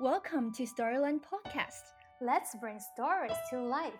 [0.00, 1.82] Welcome to Storyland Podcast.
[2.20, 3.92] Let's bring stories to life.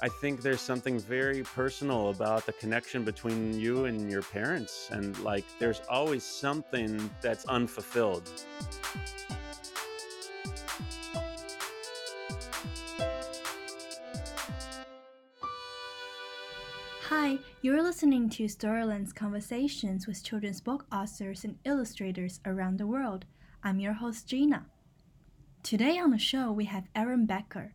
[0.00, 4.88] I think there's something very personal about the connection between you and your parents.
[4.90, 8.30] And like, there's always something that's unfulfilled.
[17.68, 23.26] You're listening to Storyland's conversations with children's book authors and illustrators around the world.
[23.62, 24.64] I'm your host, Gina.
[25.62, 27.74] Today on the show, we have Aaron Becker.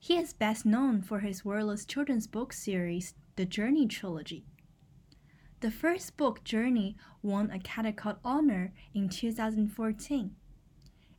[0.00, 4.46] He is best known for his wordless children's book series, the Journey Trilogy.
[5.60, 10.34] The first book, Journey, won a Caldecott Honor in 2014.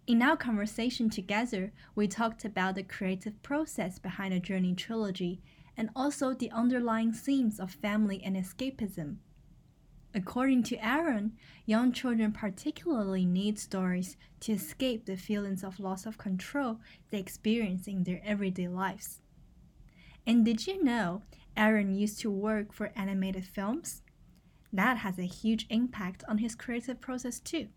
[0.08, 5.40] In our conversation together, we talked about the creative process behind the Journey trilogy
[5.78, 9.18] and also the underlying themes of family and escapism.
[10.14, 11.34] According to Aaron,
[11.66, 16.80] young children particularly need stories to escape the feelings of loss of control
[17.12, 19.22] they experience in their everyday lives.
[20.26, 21.22] And did you know
[21.56, 24.02] Aaron used to work for animated films?
[24.74, 27.68] That has a huge impact on his creative process too.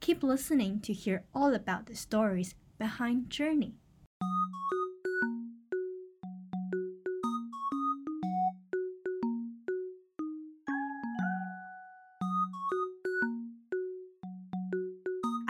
[0.00, 3.74] Keep listening to hear all about the stories behind Journey.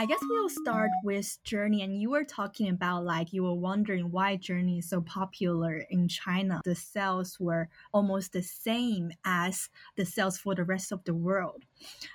[0.06, 1.82] I guess start with Journey.
[1.82, 6.08] And you were talking about like you were wondering why Journey is so popular in
[6.08, 6.60] China.
[6.64, 11.64] The sales were almost the same as the sales for the rest of the world.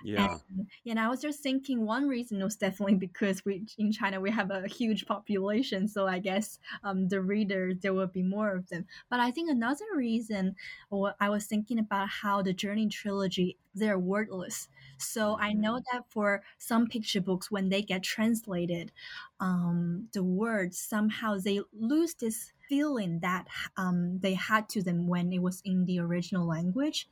[0.04, 0.38] Yeah.
[0.50, 4.32] And, and I was just thinking one reason was definitely because we in China we
[4.32, 8.70] have a huge population, so I guess um, the readers there will be more of
[8.70, 8.86] them.
[9.09, 10.56] But I think another reason,
[11.20, 14.68] I was thinking about how the Journey trilogy they're wordless.
[14.98, 18.21] So I know that for some picture books, when they get translated,
[19.40, 25.34] um, the words somehow they lose this feeling that um, they had to them when
[25.34, 27.08] it was in the original language.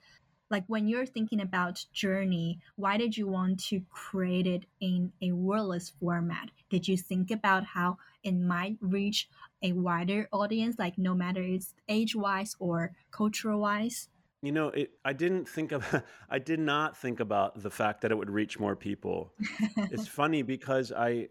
[0.49, 5.31] Like when you're thinking about Journey, why did you want to create it in a
[5.31, 6.49] wordless format?
[6.69, 9.29] Did you think about how it might reach
[9.61, 14.09] a wider audience, like no matter it's age wise or cultural wise?
[14.41, 18.11] You know, it, I didn't think of, I did not think about the fact that
[18.11, 19.33] it would reach more people.
[19.77, 21.27] it's funny because I,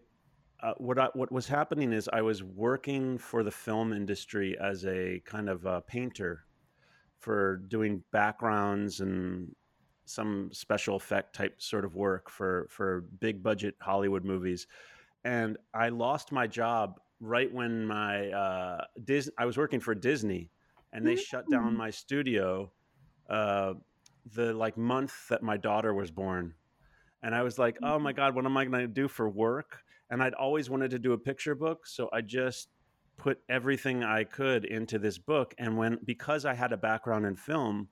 [0.61, 4.85] uh, what I, what was happening is I was working for the film industry as
[4.85, 6.45] a kind of a painter
[7.19, 9.55] for doing backgrounds and
[10.05, 14.65] some special effect type sort of work for for big budget Hollywood movies.
[15.23, 20.49] And I lost my job right when my uh, Dis- I was working for Disney,
[20.93, 22.71] and they shut down my studio
[23.29, 23.73] uh,
[24.33, 26.53] the like month that my daughter was born.
[27.21, 29.83] And I was like, oh my God, what am I going to do for work?
[30.09, 31.85] And I'd always wanted to do a picture book.
[31.85, 32.69] So I just
[33.17, 35.53] put everything I could into this book.
[35.57, 37.89] And when, because I had a background in film,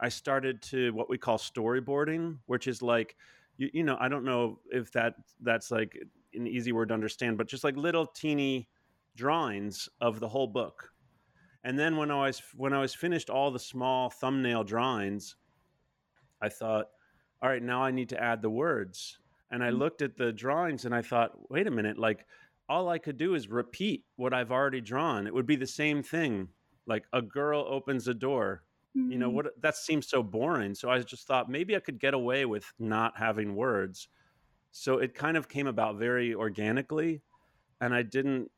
[0.00, 3.16] I started to what we call storyboarding, which is like,
[3.58, 5.96] you, you know, I don't know if that that's like
[6.34, 8.68] an easy word to understand, but just like little teeny
[9.14, 10.91] drawings of the whole book.
[11.64, 15.36] And then when I was when I was finished all the small thumbnail drawings,
[16.40, 16.88] I thought,
[17.40, 19.18] all right, now I need to add the words.
[19.50, 19.78] And I mm-hmm.
[19.78, 22.26] looked at the drawings and I thought, wait a minute, like
[22.68, 25.26] all I could do is repeat what I've already drawn.
[25.26, 26.48] It would be the same thing.
[26.86, 28.64] Like a girl opens a door.
[28.94, 29.36] You know, mm-hmm.
[29.36, 30.74] what that seems so boring.
[30.74, 34.08] So I just thought maybe I could get away with not having words.
[34.70, 37.22] So it kind of came about very organically
[37.80, 38.50] and I didn't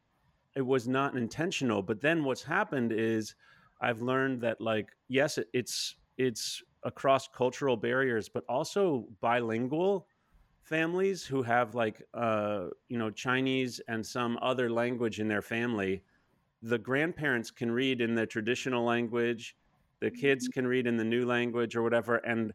[0.56, 1.82] it was not intentional.
[1.82, 3.34] But then what's happened is
[3.80, 10.06] I've learned that like yes, it, it's it's across cultural barriers, but also bilingual
[10.62, 16.02] families who have like uh, you know Chinese and some other language in their family.
[16.62, 19.54] The grandparents can read in the traditional language,
[20.00, 22.52] the kids can read in the new language or whatever, and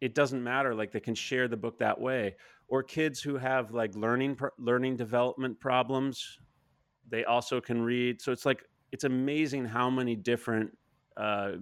[0.00, 0.74] it doesn't matter.
[0.74, 2.36] Like they can share the book that way.
[2.68, 6.38] Or kids who have like learning learning development problems,
[7.08, 8.20] they also can read.
[8.20, 10.76] So it's like it's amazing how many different
[11.16, 11.52] uh,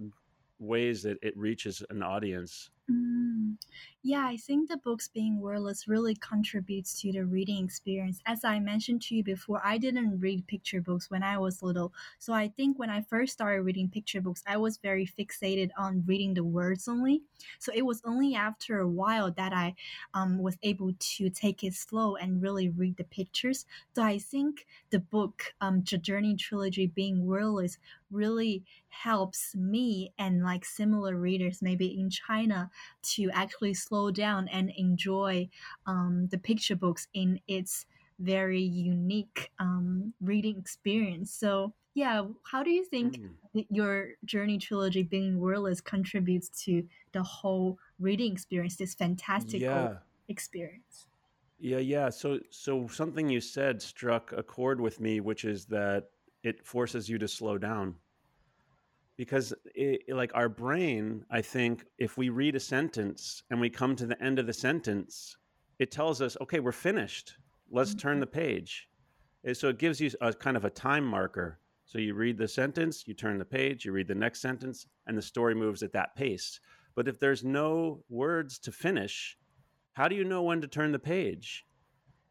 [0.59, 2.71] ways that it reaches an audience.
[2.89, 3.57] Mm.
[4.03, 8.19] Yeah, I think the books being wordless really contributes to the reading experience.
[8.27, 11.91] As I mentioned to you before, I didn't read picture books when I was little.
[12.19, 16.03] So I think when I first started reading picture books, I was very fixated on
[16.05, 17.23] reading the words only.
[17.57, 19.73] So it was only after a while that I
[20.13, 23.65] um, was able to take it slow and really read the pictures.
[23.95, 27.79] So I think the book, um, the Journey Trilogy being wordless,
[28.11, 32.69] really helps me and like similar readers maybe in China
[33.15, 35.49] to actually slow down and enjoy
[35.85, 37.85] um, the picture books in its
[38.19, 41.33] very unique um, reading experience.
[41.33, 43.65] So, yeah, how do you think Mm.
[43.69, 46.83] your Journey trilogy, being wordless, contributes to
[47.13, 49.97] the whole reading experience, this fantastical Yeah.
[50.27, 51.07] experience?
[51.57, 52.09] Yeah, yeah.
[52.09, 56.09] So so something you said struck a chord with me, which is that
[56.43, 57.95] it forces you to slow down.
[59.17, 63.95] Because it, like our brain, I think if we read a sentence and we come
[63.95, 65.37] to the end of the sentence,
[65.79, 67.37] it tells us, okay, we're finished.
[67.69, 68.21] Let's turn Mhm.
[68.21, 68.89] the page.
[69.43, 71.59] And so it gives you a kind of a time marker.
[71.85, 75.17] So you read the sentence, you turn the page, you read the next sentence, and
[75.17, 76.59] the story moves at that pace.
[76.95, 79.37] But if there's no words to finish,
[79.93, 81.65] how do you know when to turn the page?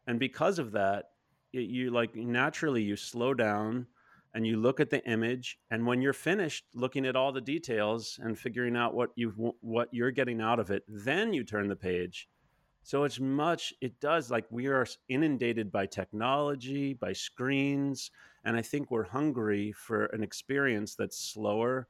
[0.07, 1.05] And because of that,
[1.53, 3.87] it, you like naturally you slow down
[4.35, 8.19] and you look at the image and when you're finished looking at all the details
[8.21, 11.75] and figuring out what you what you're getting out of it, then you turn the
[11.75, 12.29] page
[12.85, 18.11] so it's much, it does like we are inundated by technology, by screens,
[18.43, 21.87] and I think we're hungry for an experience that's slower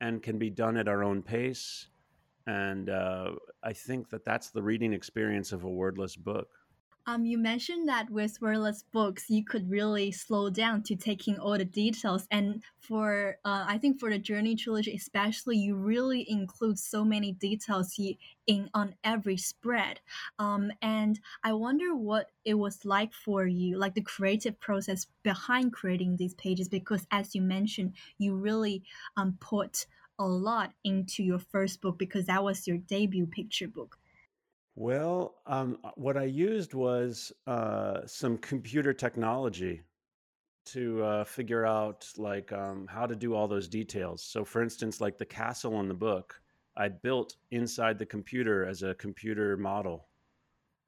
[0.00, 1.88] and can be done at our own pace.
[2.46, 3.32] And uh,
[3.64, 6.46] I think that that's the reading experience of a wordless book.
[7.08, 11.56] Um, you mentioned that with wordless books, you could really slow down to taking all
[11.56, 12.26] the details.
[12.32, 17.30] And for, uh, I think for the Journey trilogy, especially, you really include so many
[17.30, 17.96] details
[18.48, 20.00] in on every spread.
[20.40, 25.72] Um, and I wonder what it was like for you, like the creative process behind
[25.72, 28.82] creating these pages, because as you mentioned, you really
[29.16, 29.86] um, put
[30.18, 33.96] a lot into your first book because that was your debut picture book.
[34.76, 39.82] Well, um, uh, what I used was uh, some computer technology
[40.66, 44.22] to uh, figure out like um, how to do all those details.
[44.24, 46.42] So, for instance, like the castle in the book,
[46.76, 50.10] I built inside the computer as a computer model,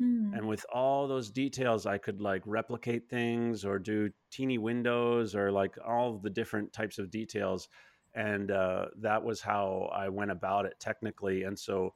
[0.00, 5.34] Mm, and with all those details, I could like replicate things or do teeny windows
[5.34, 7.68] or like all the different types of details,
[8.14, 11.44] and uh, that was how I went about it technically.
[11.44, 11.94] And so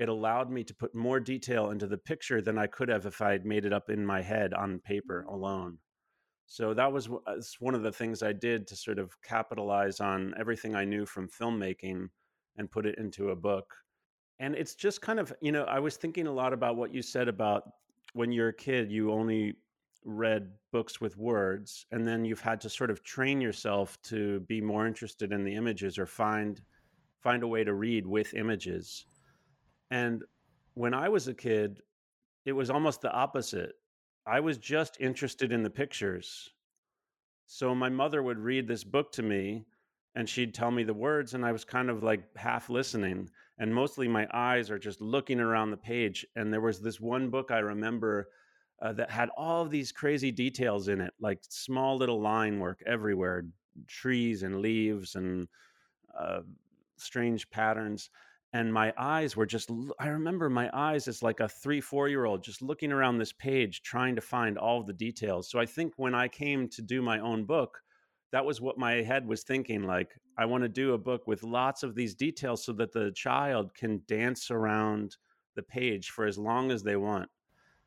[0.00, 3.20] it allowed me to put more detail into the picture than I could have if
[3.20, 5.76] I had made it up in my head on paper alone.
[6.46, 10.34] So that was uh, one of the things I did to sort of capitalize on
[10.40, 12.08] everything I knew from filmmaking
[12.56, 13.72] and put it into a book.
[14.38, 17.02] And it's just kind of, you know, I was thinking a lot about what you
[17.02, 17.64] said about
[18.14, 19.54] when you're a kid, you only
[20.02, 24.62] read books with words, and then you've had to sort of train yourself to be
[24.62, 26.62] more interested in the images or find
[27.20, 29.04] find a way to read with images.
[29.90, 30.22] And
[30.74, 31.80] when I was a kid,
[32.44, 33.74] it was almost the opposite.
[34.26, 36.50] I was just interested in the pictures.
[37.46, 39.64] So my mother would read this book to me
[40.14, 43.28] and she'd tell me the words and I was kind of like half listening
[43.58, 47.30] and mostly my eyes are just looking around the page and there was this one
[47.30, 48.28] book I remember
[48.82, 52.82] uh, that had all of these crazy details in it like small little line work
[52.86, 53.44] everywhere
[53.86, 55.46] trees and leaves and
[56.18, 56.40] uh,
[56.96, 58.10] strange patterns
[58.52, 62.24] and my eyes were just i remember my eyes as like a three four year
[62.24, 65.92] old just looking around this page trying to find all the details so i think
[65.96, 67.80] when i came to do my own book
[68.32, 71.42] that was what my head was thinking like i want to do a book with
[71.42, 75.16] lots of these details so that the child can dance around
[75.54, 77.28] the page for as long as they want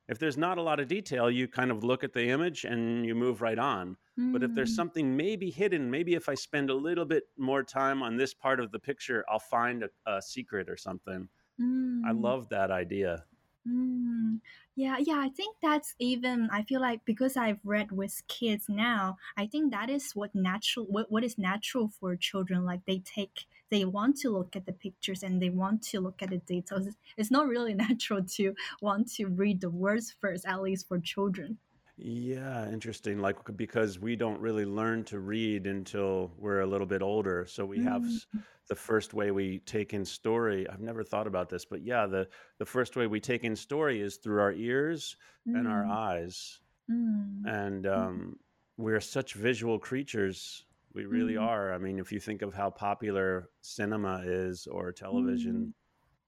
[0.09, 3.05] if there's not a lot of detail, you kind of look at the image and
[3.05, 3.95] you move right on.
[4.15, 7.63] But if there's mm, something maybe hidden, maybe if I spend a little bit more
[7.63, 11.27] time on this part of the picture, I'll find a, a secret or something.
[11.59, 12.21] I mm.
[12.21, 13.25] love that idea.
[13.67, 14.39] Mm,
[14.75, 19.17] yeah, yeah, I think that's even, I feel like because I've read with kids now,
[19.37, 22.65] I think that is what natural, what, what is natural for children.
[22.65, 26.21] Like they take, they want to look at the pictures and they want to look
[26.21, 26.87] at the details.
[27.17, 31.57] It's not really natural to want to read the words first, at least for children.
[31.97, 33.19] Yeah, interesting.
[33.19, 37.45] Like because we don't really learn to read until we're a little bit older.
[37.45, 40.67] So we have Mm, the first way we take in story.
[40.67, 44.01] I've never thought about this, but yeah, the the first way we take in story
[44.01, 45.15] is through our ears
[45.53, 46.61] and our mm, eyes.
[46.89, 48.39] mm, and mm, um,
[48.77, 50.65] we're such visual creatures.
[50.93, 51.73] We really mm, are.
[51.73, 55.73] I mean, if you think of how popular cinema is or television, mm.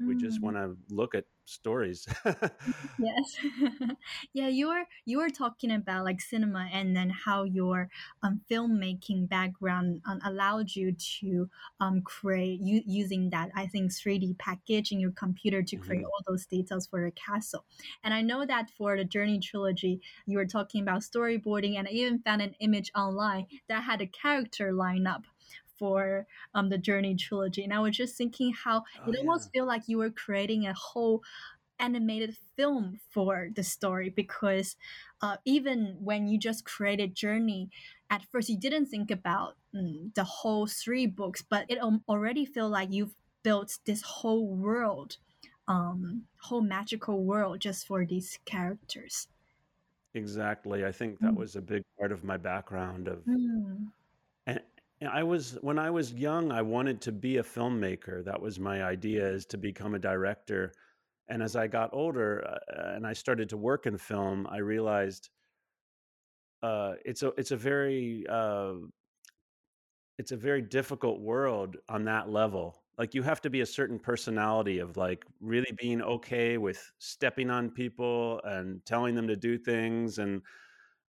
[0.03, 0.43] We just Mm.
[0.43, 2.07] want to look at stories.
[2.97, 3.37] Yes.
[4.33, 7.89] Yeah, You are you are talking about like cinema and then how your
[8.23, 11.49] um, filmmaking background um, allowed you to
[11.79, 16.11] um, create u using that I think 3D package in your computer to create Mhm.
[16.11, 17.65] all those details for your castle.
[18.03, 21.91] And I know that for the Journey trilogy, you were talking about storyboarding, and I
[21.91, 25.25] even found an image online that had a character lineup
[25.77, 27.63] for um, the Journey trilogy.
[27.63, 29.19] And I was just thinking how Oh it yeah.
[29.19, 31.23] almost feel like you were creating a whole
[31.79, 34.75] animated film for the story because
[35.21, 37.69] uh, even when you just created Journey,
[38.09, 42.45] at first you didn't think about mm, the whole three books, but it um, already
[42.45, 45.17] feel like you've built this whole world,
[45.67, 49.27] um, whole magical world just for these characters.
[50.15, 50.83] Exactly.
[50.83, 51.37] I think that Mm.
[51.37, 53.91] was a big part of my background of Mm.
[55.01, 58.23] I was when I was young, I wanted to be a filmmaker.
[58.23, 60.73] That was my idea is to become a director.
[61.27, 65.29] And as I got older uh, and I started to work in film, I realized
[66.63, 68.73] uh, it's a it's a very uh,
[70.17, 72.81] it's a very difficult world on that level.
[72.97, 77.49] Like you have to be a certain personality of like really being okay with stepping
[77.49, 80.41] on people and telling them to do things and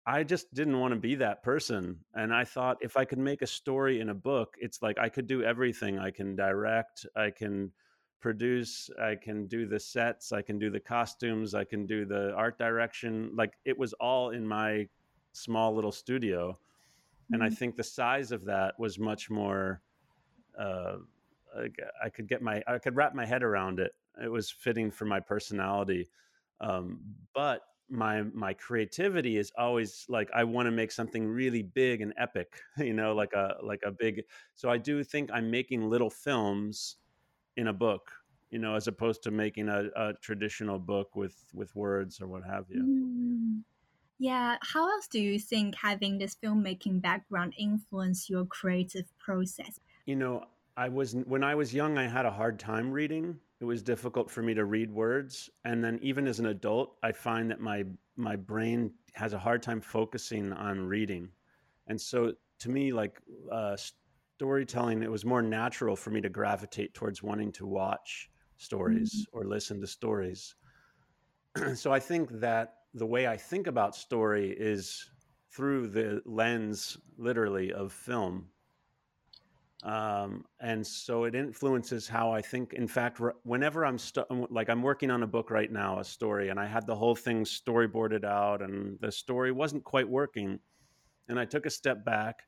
[0.06, 2.04] I just didn't want to be that person.
[2.14, 5.08] And I thought if I could make a story in a book, it's like I
[5.08, 5.99] could do everything.
[5.99, 7.73] I can direct, I can
[8.20, 12.34] produce, I can do the sets, I can do the costumes, I can do the
[12.34, 13.34] art direction.
[13.34, 14.88] Like it was all in my
[15.32, 16.61] small little studio.
[17.32, 17.56] And I Mm.
[17.58, 19.82] think the size of that was much more
[20.58, 20.99] uh
[22.02, 23.92] I could get my I could wrap my head around it.
[24.23, 26.08] It was fitting for my personality.
[26.61, 27.62] Um, but
[27.94, 32.60] my my creativity is always like I want to make something really big and epic,
[32.78, 34.22] you know, like a like a big.
[34.54, 36.96] So I do think I'm making little films
[37.56, 38.10] in a book,
[38.50, 42.44] you know, as opposed to making a, a traditional book with with words or what
[42.44, 42.82] have you.
[42.82, 43.62] Mm.
[44.18, 49.80] Yeah, how else do you think having this filmmaking background influence your creative process?
[50.06, 50.44] You know,
[50.76, 53.40] I was when I was young, I had a hard time reading.
[53.61, 57.12] It was difficult for me to read words, and then even as an adult, I
[57.12, 57.84] find that my
[58.16, 61.28] my brain has a hard time focusing on reading.
[61.87, 63.20] And so to me, like
[63.50, 63.76] uh,
[64.37, 69.44] storytelling, it was more natural for me to gravitate towards wanting to watch stories or
[69.44, 70.54] listen to stories.
[71.75, 75.11] so I think that the way I think about story is
[75.50, 78.46] through the lens, literally, of film
[79.84, 82.72] um, and so it influences how I think.
[82.72, 86.48] In fact, whenever I'm stu- like I'm working on a book right now, a story,
[86.48, 90.58] and I had the whole thing storyboarded out, and the story wasn't quite working,
[91.28, 92.42] and I took a step back,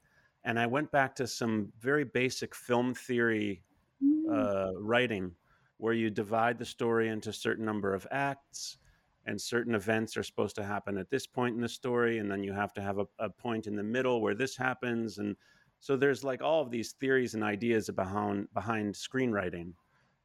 [0.44, 3.62] and I went back to some very basic film theory
[4.02, 4.28] Mm.
[4.30, 5.34] uh, writing,
[5.78, 8.76] where you divide the story into certain number of acts.
[9.24, 12.44] And certain events are supposed to happen at this point in the story, and then
[12.44, 15.34] you have to have a, a point in the middle where this happens, and
[15.80, 19.74] so there's like all of these theories and ideas behind behind screenwriting.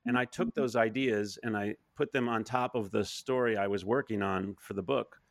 [0.06, 0.54] And I took Mm.
[0.56, 4.56] those ideas and I put them on top of the story I was working on
[4.56, 5.22] for the book.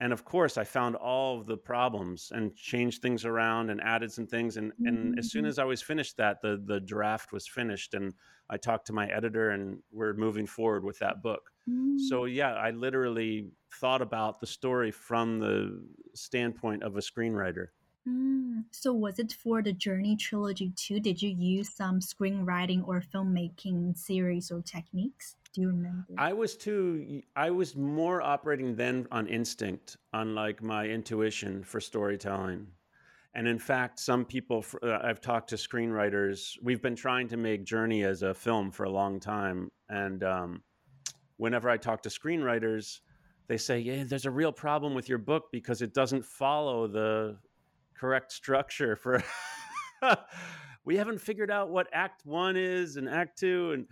[0.00, 4.12] And of course, I found all of the problems and changed things around and added
[4.12, 4.56] some things.
[4.56, 5.48] And and as soon Mm.
[5.48, 8.14] as I was finished that, the the draft was finished and
[8.50, 11.50] I talked to my editor and we're moving forward with that book.
[11.68, 11.98] Mm.
[11.98, 17.68] So yeah, I literally thought about the story from the standpoint of a screenwriter.
[18.08, 18.64] Mm.
[18.70, 21.00] So was it for the Journey trilogy too?
[21.00, 25.36] Did you use some screenwriting or filmmaking series or techniques?
[25.52, 26.14] Do you remember?
[26.18, 32.66] I was too, I was more operating then on instinct, unlike my intuition for storytelling.
[33.34, 37.64] And in fact, some people uh, I've talked to screenwriters, we've been trying to make
[37.64, 39.70] Journey as a film for a long time.
[39.88, 40.62] And um,
[41.36, 43.00] whenever I talk to screenwriters,
[43.46, 47.38] they say, yeah, there's a real problem with your book because it doesn't follow the
[47.98, 49.22] correct structure for.
[50.84, 53.86] we haven't figured out what Act One is and Act Two, and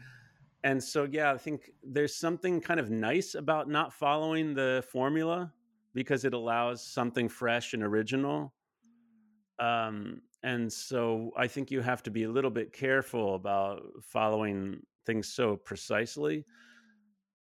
[0.64, 5.52] and so yeah, I think there's something kind of nice about not following the formula
[5.94, 8.52] because it allows something fresh and original.
[9.58, 14.80] Um, and so I think you have to be a little bit careful about following
[15.06, 16.44] things so precisely.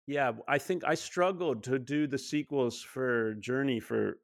[0.07, 4.19] Yeah, I think I struggled to do the sequels for Journey for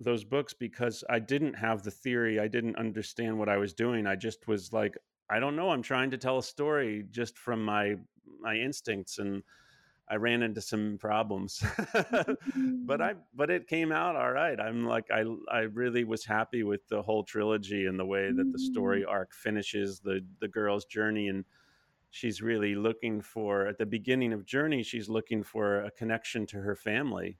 [0.00, 2.38] those books because I didn't have the theory.
[2.40, 4.06] I didn't understand what I was doing.
[4.06, 4.96] I just was like,
[5.30, 5.70] I don't know.
[5.70, 7.96] I'm trying to tell a story just from my
[8.40, 9.42] my instincts, and
[10.08, 11.62] I ran into some problems.
[12.86, 13.00] but Mm.
[13.00, 14.58] I but it came out all right.
[14.60, 18.52] I'm like I I really was happy with the whole trilogy and the way that
[18.52, 18.58] the Mm.
[18.58, 21.44] story arc finishes the the girl's journey and
[22.10, 26.58] she's really looking for at the beginning of Journey, she's looking for a connection to
[26.58, 27.38] her family,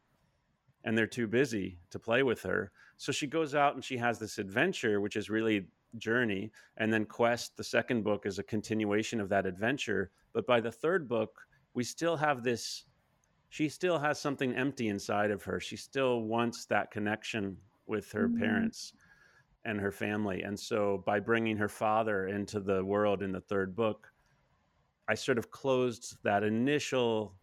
[0.84, 2.72] and they're too busy to play with her.
[2.96, 5.66] So she goes out and she has this adventure, which is really
[5.98, 10.10] Journey, and then Quest, the second book, is a continuation of that adventure.
[10.32, 11.40] But by the third book,
[11.74, 12.84] we still have this.
[13.50, 15.60] She still has something empty inside of her.
[15.60, 18.94] She still wants that connection with her Mm, parents
[19.64, 20.42] and her family.
[20.42, 24.10] And so by bringing her father into the world in the third book,
[25.08, 27.34] I sort of closed that initial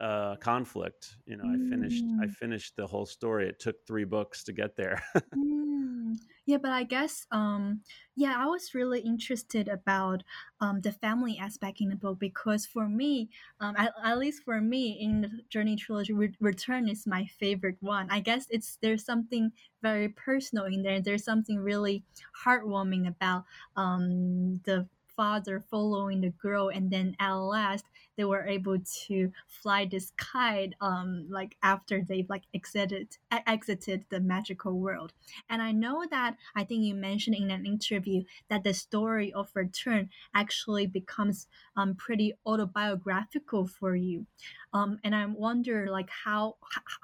[0.00, 1.16] uh, conflict.
[1.26, 2.30] You know, I finished I mm.
[2.30, 3.48] finished the whole story.
[3.48, 5.02] It took three books to get there.
[5.36, 6.16] Mm.
[6.46, 7.82] Yeah, but I guess um
[8.16, 10.22] yeah, I was really interested about
[10.60, 13.28] um the family aspect in the book because for me,
[13.60, 17.76] um at, at least for me in the Journey trilogy, Re- Return is my favorite
[17.80, 18.08] one.
[18.10, 19.52] I guess it's there's something
[19.82, 21.00] very personal in there.
[21.00, 22.02] There's something really
[22.44, 23.44] heartwarming about
[23.76, 27.84] um the father following the girl and then at last
[28.16, 34.20] they were able to fly this kite um like after they've like exited exited the
[34.20, 35.12] magical world
[35.50, 39.50] and I know that I think you mentioned in an interview that the story of
[39.54, 41.46] Return actually becomes
[41.76, 44.26] um, pretty autobiographical for you.
[44.72, 46.56] Um, and I wonder like how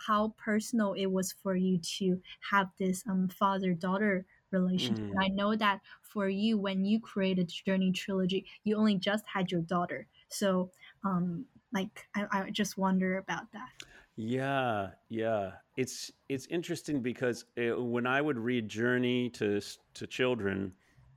[0.06, 4.26] how personal it was for you to have this um, father daughter
[4.61, 5.04] relationship.
[5.12, 5.25] And Mm.
[5.25, 9.62] I know that for you, when you created Journey Trilogy, you only just had your
[9.62, 10.06] daughter.
[10.28, 10.70] So
[11.04, 13.68] um, like I, I just wonder about that.
[14.16, 15.52] Yeah, yeah.
[15.76, 19.61] It's it's interesting because it, when I would read Journey to
[19.94, 20.75] to children,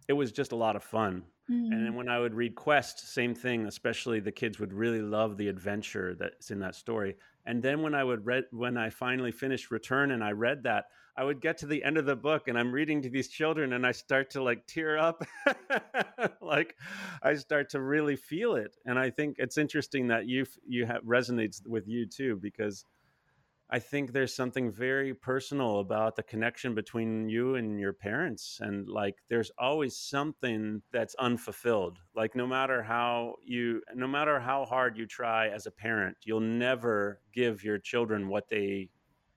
[0.07, 1.23] it was just a lot of fun.
[1.69, 5.01] And then Mm, when I would read Quest, same thing, especially the kids would really
[5.01, 7.17] love the adventure that's in that story.
[7.45, 10.85] And then when I would read when I finally finished Return and I read that,
[11.17, 13.73] I would get to the end of the book and I'm reading to these children
[13.73, 15.25] and I start to like tear up.
[16.41, 16.75] like
[17.23, 18.77] I start to really feel it.
[18.85, 22.85] And I think it's interesting that you you have resonates with you too because
[23.69, 28.59] I think there's something very personal about the connection between you and your parents.
[28.61, 31.97] And like, there's always something that's unfulfilled.
[32.15, 36.39] Like, no matter how you, no matter how hard you try as a parent, you'll
[36.39, 38.89] never give your children what they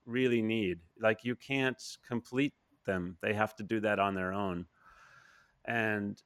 [0.07, 0.81] really need.
[1.01, 2.55] Like, you can't complete
[2.87, 4.67] them, they have to do that on their own.
[5.65, 6.21] And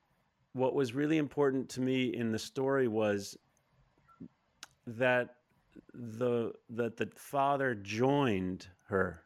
[0.52, 3.36] what was really important to me in the story was
[4.86, 5.36] that
[5.92, 9.24] the that the father joined her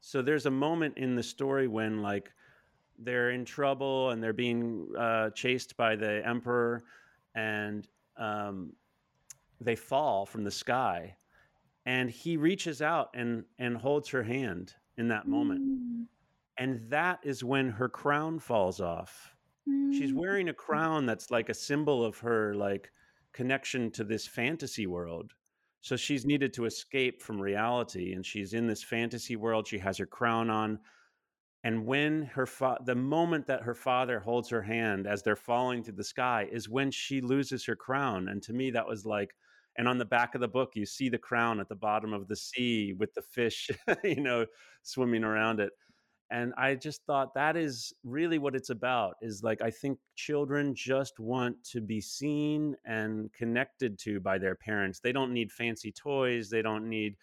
[0.00, 2.32] so there's a moment in the story when like
[2.98, 6.82] they're in trouble and they're being uh, chased by the emperor
[7.34, 8.72] and um,
[9.60, 11.14] they fall from the sky
[11.86, 15.62] and he reaches out and and holds her hand in that moment.
[15.62, 16.06] Mm,
[16.58, 19.34] and that is when her crown falls off.
[19.92, 22.90] She's mm, wearing a crown that's like a symbol of her like
[23.32, 25.32] connection to this fantasy world.
[25.80, 29.66] So she's needed to escape from reality and she's in this fantasy world.
[29.66, 30.78] She has her crown on.
[31.64, 35.82] And when her fa- the moment that her father holds her hand as they're falling
[35.82, 38.28] through the sky is when she loses her crown.
[38.28, 39.34] And to me that was like
[39.76, 42.28] and on the back of the book you see the crown at the bottom of
[42.28, 43.70] the sea with the fish
[44.04, 44.46] you know
[44.82, 45.72] swimming around it.
[46.32, 50.74] And i just thought that is really what it's about is like i think children
[50.74, 55.00] just want to be seen and connected to by their parents.
[55.00, 56.50] They don't need fancy toys.
[56.50, 57.16] They don't need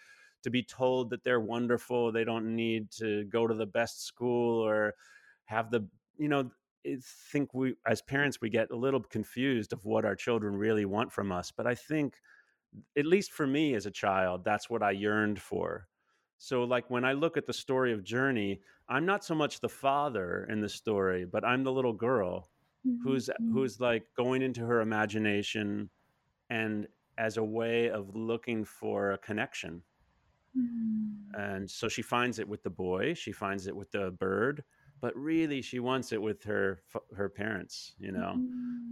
[0.43, 2.11] to be told that they're wonderful.
[2.11, 4.93] They don't need to go to the best school or
[5.45, 6.49] have the you know
[7.29, 11.11] think we as parents we get a little confused of what our children really want
[11.11, 12.15] from us but i think
[12.97, 15.87] at least for me as a child, that's what I yearned for.
[16.37, 19.69] So, like when I look at the story of Journey, I'm not so much the
[19.69, 22.49] father in the story, but I'm the little girl
[22.87, 25.89] mm, who's mm, who's like going into her imagination
[26.49, 29.81] and as a way of looking for a connection.
[30.55, 31.13] mm.
[31.33, 34.63] And so she finds it with the boy, she finds it with the bird,
[35.01, 36.83] but really she wants it with her
[37.15, 38.41] her parents, you know.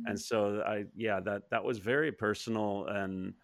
[0.05, 3.35] And Mm, so I yeah, that that was very personal and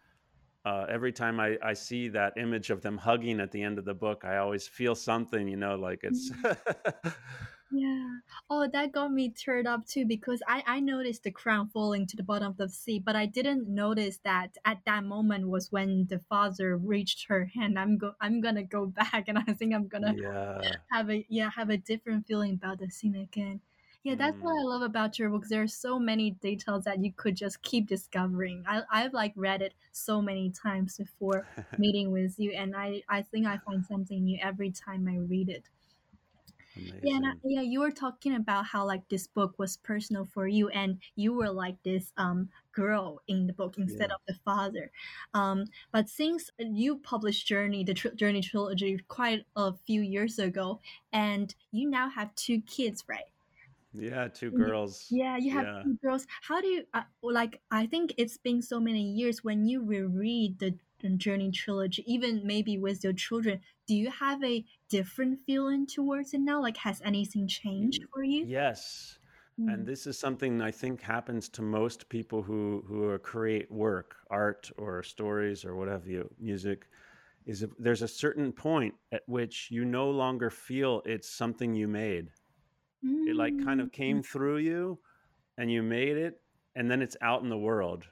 [0.66, 3.86] uh, every time I, I see that image of them hugging at the end of
[3.86, 6.32] the book, I always feel something, you know, like it's.
[7.74, 7.78] mm.
[7.80, 8.20] Yeah.
[8.50, 12.16] Oh, that got me teared up too because I I noticed the crown falling to
[12.18, 16.06] the bottom of the sea, but I didn't notice that at that moment was when
[16.08, 17.80] the father reached her hand.
[17.80, 20.18] I'm go I'm gonna go back and I think I'm gonna
[20.56, 20.82] yeah.
[20.92, 23.62] have a yeah have a different feeling about the scene again.
[24.04, 24.68] Yeah, that's what I Mm.
[24.68, 25.50] love about your books.
[25.50, 28.64] There are so many details that you could just keep discovering.
[28.68, 31.46] I I've like read it so many times before
[31.78, 35.50] meeting with you, and I I think I find something new every time I read
[35.50, 35.66] it.
[37.02, 40.48] Yeah, and I- yeah, you were talking about how like this book was personal for
[40.48, 44.16] you, and you were like this um girl in the book instead Yeah.
[44.16, 44.92] of the father.
[45.34, 50.80] Um, but since you published Journey, the tr- Journey trilogy, quite a few years ago,
[51.12, 53.26] and you now have two kids, right?
[53.94, 55.08] Yeah, two girls.
[55.10, 55.84] Yeah, you have Yeah.
[55.84, 56.26] two girls.
[56.42, 57.62] How do you uh, like?
[57.72, 60.76] I think it's been so many years when you reread the
[61.18, 63.60] Journey trilogy, even maybe with your children.
[63.92, 66.62] Do you have a different feeling towards it now?
[66.62, 68.48] Like, has anything changed for you?
[68.48, 69.20] Yes.
[69.68, 69.88] And Mm.
[69.88, 75.04] this is something I think happens to most people who who create work, art or
[75.04, 76.88] stories or whatever you, music,
[77.46, 81.88] is if there's a certain point at which you no longer feel it's something you
[81.88, 82.32] made.
[83.26, 83.82] It like kind Mm.
[83.82, 85.02] of came through you
[85.58, 86.42] and you made it
[86.76, 88.10] and then it's out in the world.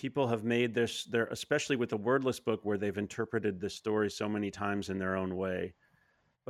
[0.00, 4.10] People have made this their especially with the wordless book where they've interpreted the story
[4.10, 5.74] so many times in their own way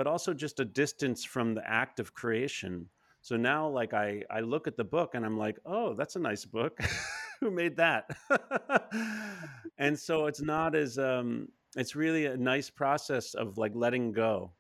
[0.00, 2.88] but also just a distance from the act of creation.
[3.22, 6.20] So now, like I, I look at the book and I'm like, oh, that's a
[6.20, 6.78] nice book.
[7.40, 8.08] Who made that?
[9.78, 14.52] and so it's not as um, it's really a nice process of like letting go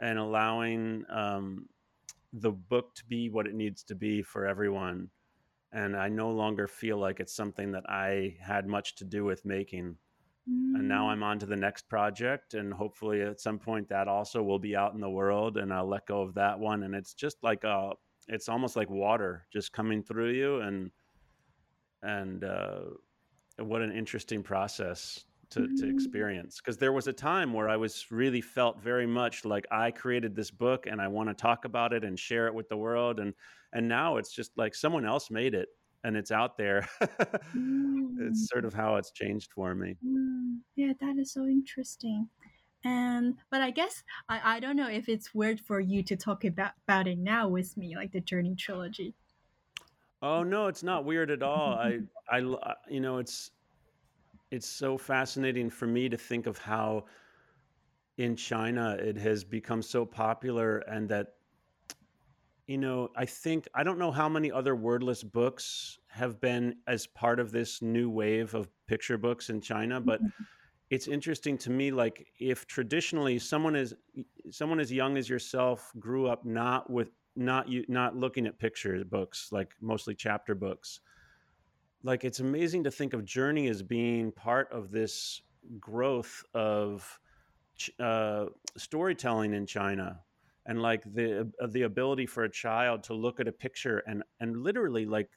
[0.00, 1.66] and allowing um,
[2.32, 5.10] the book to be what it needs to be for everyone.
[5.72, 9.44] And I no longer feel like it's something that I had much to do with
[9.44, 9.96] making
[10.46, 11.12] and now Mm.
[11.12, 14.74] I'm on to the next project and hopefully at some point that also will be
[14.74, 17.64] out in the world and I'll let go of that one and it's just like
[17.64, 17.90] uh
[18.28, 20.90] it's almost like water just coming through you and
[22.02, 22.80] and uh
[23.58, 25.90] what an interesting process to to Mm.
[25.90, 29.90] experience because there was a time where I was really felt very much like I
[29.90, 32.76] created this book and I want to talk about it and share it with the
[32.76, 33.34] world and
[33.72, 35.68] and now it's just like someone else made it
[36.04, 36.88] and it's out there
[37.54, 38.28] Mm.
[38.28, 40.60] it's sort of how it's changed for me Mm.
[40.76, 42.28] Yeah, that is so interesting.
[42.84, 46.44] And but I guess I, I don't know if it's weird for you to talk
[46.44, 49.14] about about it now with me, like the Journey trilogy.
[50.22, 51.74] Oh no, it's not weird at all.
[51.74, 52.38] i i
[52.88, 53.50] you know, it's
[54.50, 57.04] it's so fascinating for me to think of how
[58.18, 61.34] in China it has become so popular, and that
[62.66, 67.06] you know, I think I don't know how many other wordless books have been as
[67.06, 70.44] part of this new wave of picture books in China, but mm-hmm.
[70.88, 73.94] it's interesting to me like if traditionally someone is
[74.50, 79.04] someone as young as yourself grew up not with not you not looking at picture
[79.04, 81.00] books like mostly chapter books
[82.02, 85.42] like it's amazing to think of journey as being part of this
[85.78, 87.18] growth of
[87.98, 90.20] uh, storytelling in china
[90.66, 94.22] and like the uh, the ability for a child to look at a picture and
[94.40, 95.30] and literally like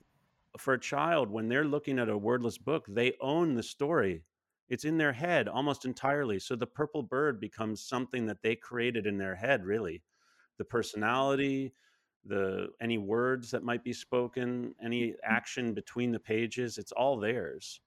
[0.58, 4.24] for a child when they're looking at a wordless book they own the story.
[4.70, 6.40] It's in their head almost entirely.
[6.40, 10.02] So the purple bird becomes something that they created in their head really.
[10.58, 11.74] The personality
[12.26, 17.82] the any words that might be spoken any action between the pages it's all theirs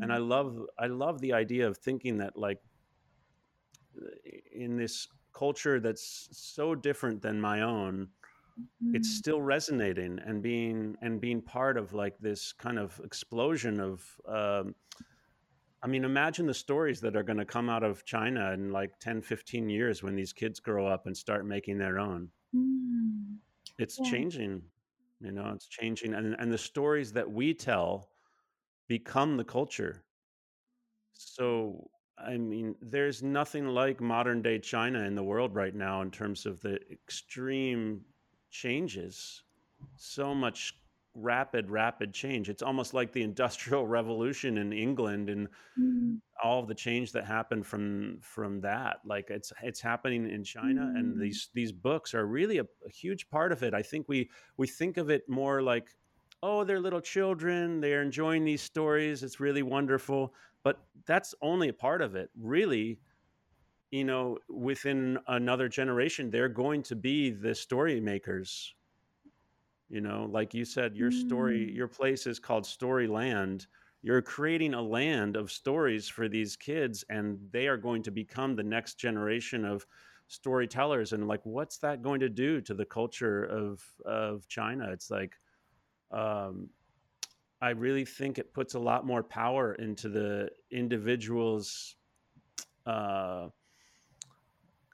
[0.00, 0.28] and i Mm.
[0.28, 2.60] love i love the idea of thinking that like
[4.52, 8.08] in this culture that's so different than my own
[8.92, 9.16] it's Mm.
[9.18, 14.74] still resonating and being and being part of like this kind of explosion of um,
[15.82, 18.98] i mean imagine the stories that are going to come out of china in like
[18.98, 23.40] 10 15 years when these kids grow up and start making their own Mm.
[23.80, 24.04] It's Yeah.
[24.10, 24.70] changing
[25.20, 28.12] you know it's changing and and the stories that we tell
[28.88, 30.04] become the culture
[31.12, 36.10] so i mean there's nothing like modern day china in the world right now in
[36.10, 38.04] terms of the extreme
[38.50, 39.42] changes
[39.96, 40.79] so much
[41.22, 42.48] rapid rapid change.
[42.48, 46.20] It's almost like the industrial revolution in england and Mm.
[46.42, 49.00] all of the change that happened from from that.
[49.04, 51.20] Like it's it's happening in china and Mm.
[51.20, 53.74] these these books are really a, a huge part of it.
[53.74, 55.90] I think we we think of it more like
[56.42, 60.34] oh they're little children they're enjoying these stories it's really wonderful.
[60.64, 62.30] But that's only a part of it.
[62.38, 63.00] Really
[63.90, 68.74] you know within another generation they're going to be the story makers
[69.90, 71.74] you know like you said your story Mm.
[71.74, 73.66] your place is called storyland
[74.02, 78.56] you're creating a land of stories for these kids and they are going to become
[78.56, 79.84] the next generation of
[80.28, 84.90] storytellers and like what's that going to do to the culture of of china?
[84.92, 85.36] It's like
[86.12, 86.70] um
[87.60, 91.96] i really think it puts a lot more power into the individual's
[92.86, 93.48] uh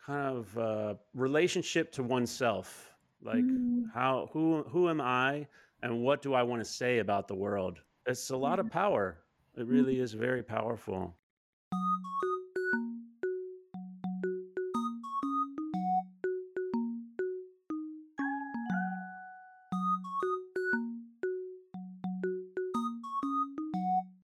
[0.04, 3.84] kind of uh relationship to oneself like mm.
[3.94, 5.46] how who who am I
[5.82, 7.78] and what do I want to say about the world?
[8.06, 9.18] It's a lot of power.
[9.56, 9.70] It mm.
[9.70, 11.16] really is very powerful.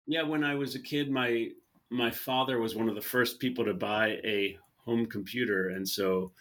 [0.07, 1.49] Yeah, when I was a kid, my
[1.91, 6.33] my father was one of the first people to buy a home computer, and so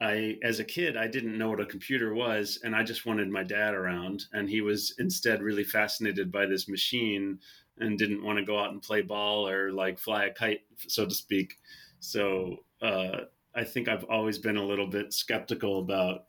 [0.00, 3.30] I, as a kid, I didn't know what a computer was, and I just wanted
[3.30, 4.26] my dad around.
[4.32, 7.38] And he was instead really fascinated by this machine
[7.78, 11.06] and didn't want to go out and play ball or like fly a kite, so
[11.06, 11.58] to speak.
[12.00, 13.20] So uh,
[13.54, 16.26] I think I've always been a little bit skeptical about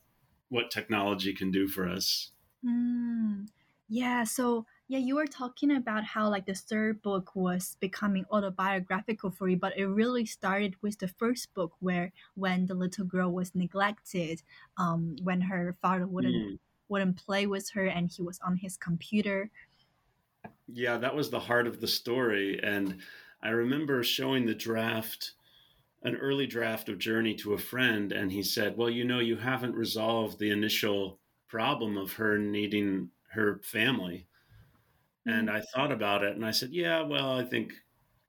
[0.50, 2.32] what technology can do for us.
[2.66, 3.48] Mm,
[3.90, 4.24] yeah.
[4.24, 9.50] So yeah, you were talking about how like the third book was becoming autobiographical for
[9.50, 13.54] you, but it really started with the first book where when the little girl was
[13.54, 14.42] neglected,
[14.78, 16.60] um, when her father wouldn't mm.
[16.88, 19.50] wouldn't play with her and he was on his computer.
[20.68, 22.62] Yeah, that was the heart of the story.
[22.64, 23.00] And
[23.44, 25.34] I remember showing the draft,
[26.04, 29.36] an early draft of Journey to a friend, and he said, Well, you know, you
[29.36, 31.20] haven't resolved the initial
[31.50, 34.28] problem of her needing her family
[35.28, 37.74] and I thought about it and I said, yeah, well, I think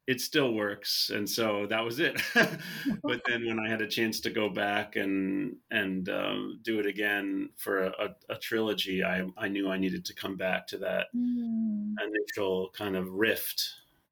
[0.09, 1.11] it still works.
[1.15, 2.21] And so that was it.
[2.35, 6.87] but then when I had a chance to go back and, and um, do it
[6.87, 10.79] again for a, a, a, trilogy, I, I knew I needed to come back to
[10.79, 11.93] that mm.
[12.03, 13.69] initial kind of rift.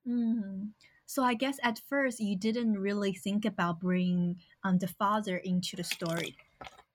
[0.06, 0.68] Mm.
[1.06, 5.76] So I guess at first you didn't really think about bringing um, the father into
[5.76, 6.36] the story.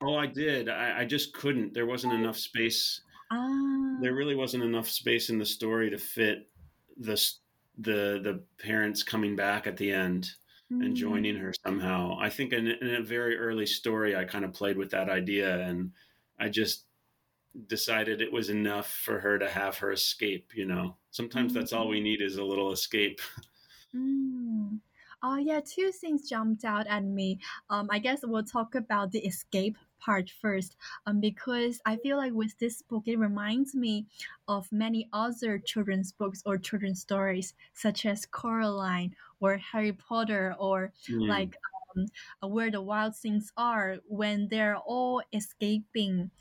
[0.03, 0.69] Oh, I did.
[0.69, 1.73] I, I just couldn't.
[1.73, 3.01] There wasn't enough space
[3.31, 3.97] Ah.
[4.01, 6.49] There really wasn't enough space in the story to fit
[6.97, 7.19] the
[7.77, 10.29] the the parents coming back at the end
[10.71, 10.85] mm.
[10.85, 12.17] and joining her somehow.
[12.19, 15.61] I think in, in a very early story, I kind of played with that idea,
[15.61, 15.91] and
[16.39, 16.85] I just
[17.67, 20.51] decided it was enough for her to have her escape.
[20.53, 21.55] You know, sometimes mm.
[21.55, 22.03] that's all we mm-hmm.
[22.03, 23.21] need is a little escape.
[23.93, 24.79] Mm.
[25.21, 27.39] Oh yeah, two things jumped out at me.
[27.69, 32.33] Um, I guess we'll talk about the escape part first, um, because I feel like
[32.33, 34.05] with this book, it reminds me
[34.47, 40.91] of many other children's books or children's stories, such as Coraline or Harry Potter, or
[41.09, 41.27] mm.
[41.27, 41.55] like
[41.95, 46.31] um, Where the Wild Things Are, when they're all escaping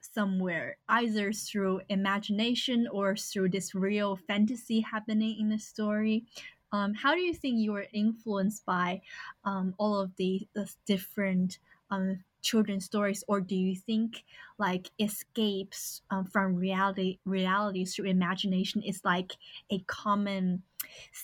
[0.00, 6.24] somewhere, either through imagination or through this real fantasy happening in the story.
[6.72, 9.00] Um, how do you think you were influenced by
[9.44, 11.58] um, all of the, the different
[11.90, 14.24] um, children's stories or do you think
[14.58, 19.36] like escapes um, from reality reality through imagination is like
[19.70, 20.62] a common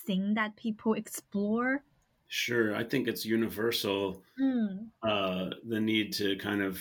[0.06, 1.82] thing that people explore
[2.28, 4.86] sure i think it's universal mm.
[5.02, 6.80] uh, the need to kind of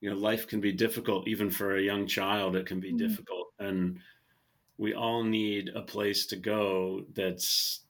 [0.00, 2.98] you know life can be difficult even for a young child it can be mm.
[2.98, 3.98] difficult and
[4.76, 7.80] we all need a place to go that's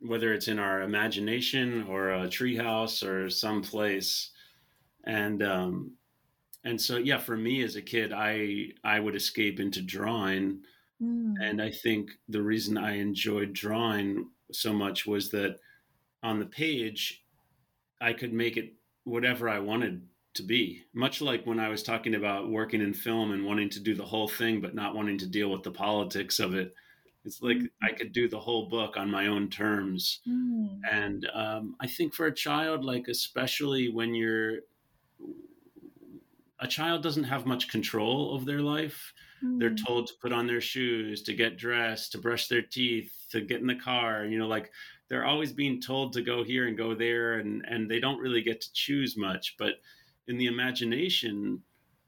[0.00, 4.30] whether it's in our imagination or a treehouse or some place
[5.04, 5.92] and um,
[6.64, 10.60] and so yeah, for me as a kid, I I would escape into drawing,
[11.02, 11.34] mm.
[11.40, 15.58] and I think the reason I enjoyed drawing so much was that
[16.22, 17.24] on the page,
[18.00, 20.02] I could make it whatever I wanted
[20.34, 20.84] to be.
[20.92, 24.04] Much like when I was talking about working in film and wanting to do the
[24.04, 26.74] whole thing, but not wanting to deal with the politics of it.
[27.24, 27.68] It's like mm.
[27.82, 30.20] I could do the whole book on my own terms.
[30.28, 30.80] Mm.
[30.90, 34.60] And um, I think for a child, like especially when you're
[36.60, 39.12] a child doesn't have much control of their life.
[39.42, 39.58] Mm.
[39.58, 43.40] They're told to put on their shoes, to get dressed, to brush their teeth, to
[43.40, 44.24] get in the car.
[44.24, 44.70] You know, like
[45.08, 48.42] they're always being told to go here and go there, and and they don't really
[48.42, 49.56] get to choose much.
[49.58, 49.74] But
[50.28, 51.62] in the imagination,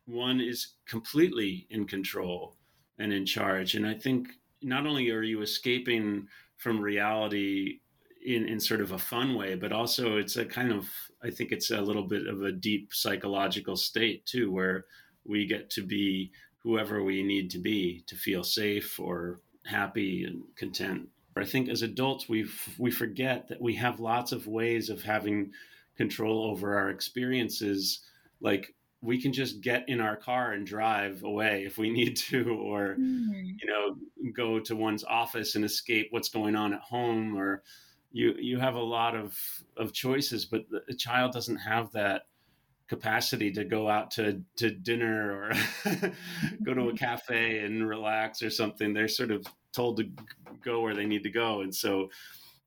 [0.07, 2.57] one is completely in control
[2.99, 3.75] and in charge.
[3.75, 4.29] And I think
[4.61, 7.81] not only are you escaping from reality
[8.25, 10.89] in in sort of a fun way, but also it's a kind of
[11.23, 14.87] I think it's a little bit of a deep psychological state too, where
[15.25, 20.43] we get to be whoever we need to be to feel safe or happy and
[20.57, 21.09] content.
[21.37, 22.47] I think as adults we
[22.79, 25.53] we forget that we have lots of ways of having
[25.97, 28.01] control over our experiences
[28.41, 32.51] like we can just get in our car and drive away if we need to
[32.51, 33.57] or mm.
[33.61, 33.97] you know
[34.33, 37.63] go to one's office and escape what's going on at home or
[38.13, 39.39] you you have a lot of
[39.77, 42.23] of choices, but the child doesn't have that
[42.89, 45.53] capacity to go out to to dinner or
[46.63, 48.93] go to a cafe and relax or something.
[48.93, 50.11] They're sort of told to
[50.63, 52.11] go where they need to go, and so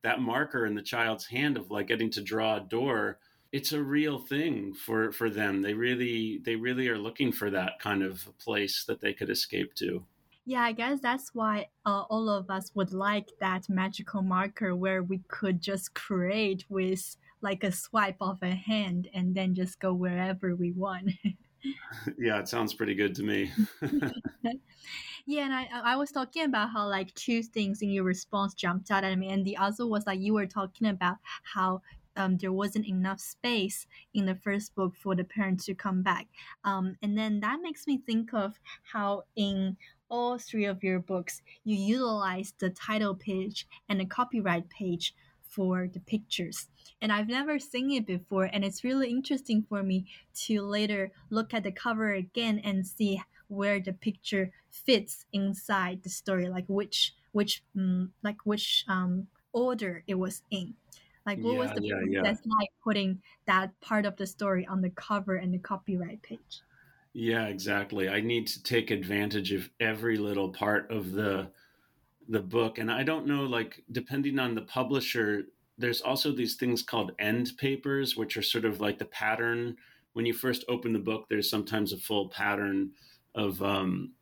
[0.01, 3.19] that marker in the child's hand of like getting to draw a door
[3.55, 5.61] it's a real thing for for them.
[5.61, 9.73] They really they really are looking for that kind of place that they could escape
[9.75, 10.03] to
[10.45, 15.01] yeah, I guess that's why uh, all of us would like that magical marker where
[15.01, 19.93] we could just create with like a swipe of a hand and then just go
[19.93, 21.11] wherever we want.
[22.19, 23.51] yeah, it sounds pretty good to me.
[25.25, 28.91] yeah, and I I was talking about how like two things in your response jumped
[28.91, 31.81] out at me, and the other was like you were talking about how
[32.17, 36.27] um, there wasn't enough space in the first book for the parents to come back.
[36.63, 39.77] Um, and then that makes me think of how in
[40.09, 45.87] all three of your books, you utilize the title page and the copyright page for
[45.91, 46.67] the pictures.
[47.01, 50.05] And I've never seen it before, and it's really interesting for me
[50.45, 56.09] to later look at the cover again and see where the picture fits inside the
[56.09, 60.73] story, like which which um, like which um, order it was in.
[61.25, 62.53] Like, what yeah, was the yeah, process yeah.
[62.59, 66.61] like putting that part of the story on the cover and the copyright page?
[67.15, 68.09] Yeah, exactly.
[68.09, 71.51] I need to take advantage of every little part of the
[72.29, 75.45] the book, and I don't know, like, depending on the publisher,
[75.77, 79.77] there's also these things called end papers, which are sort of like the pattern.
[80.13, 82.93] When you first open the book, there's sometimes a full pattern
[83.35, 84.13] of um,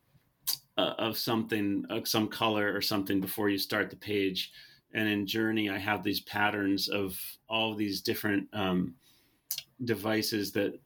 [0.78, 4.52] uh, of something, uh, some color or something before you start the page
[4.94, 8.94] and in Journey, I have these patterns of all these different um,
[9.84, 10.80] devices that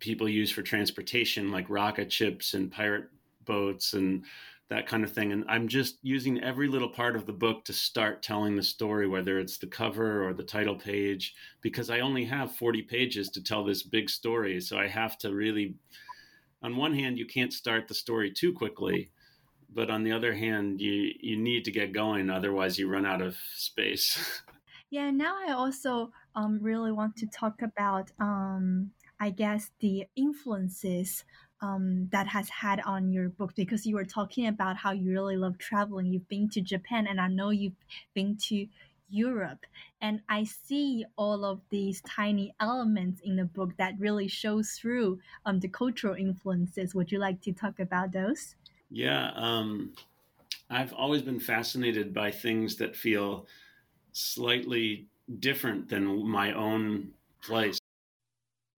[0.00, 3.08] people use for transportation, like rocket ships and pirate
[3.44, 4.24] boats and
[4.68, 5.32] that kind of thing.
[5.32, 9.08] And I'm just using every little part of the book to start telling the story,
[9.08, 13.42] whether it's the cover or the title page, because I only have 40 pages to
[13.42, 14.60] tell this big story.
[14.60, 15.76] So I have to really,
[16.62, 19.10] on one hand, you can't start the story too quickly
[19.72, 23.20] but on the other hand you you need to get going otherwise you run out
[23.20, 24.42] of space
[24.90, 31.24] yeah now i also um, really want to talk about um, i guess the influences
[31.60, 35.36] um, that has had on your book because you were talking about how you really
[35.36, 37.72] love traveling you've been to japan and i know you've
[38.14, 38.66] been to
[39.10, 39.64] Europe.
[40.00, 45.20] And I see all of these tiny elements in the book that really shows through
[45.46, 46.94] um, the cultural influences.
[46.94, 48.54] Would you like to talk about those?
[48.90, 49.94] Yeah, um,
[50.70, 53.46] I've always been fascinated by things that feel
[54.12, 55.06] slightly
[55.40, 57.10] different than my own
[57.42, 57.77] place.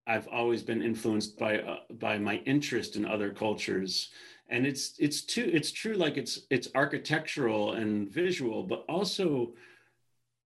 [0.07, 4.09] I've always been influenced by uh, by my interest in other cultures,
[4.49, 9.53] and it's it's too it's true like it's it's architectural and visual, but also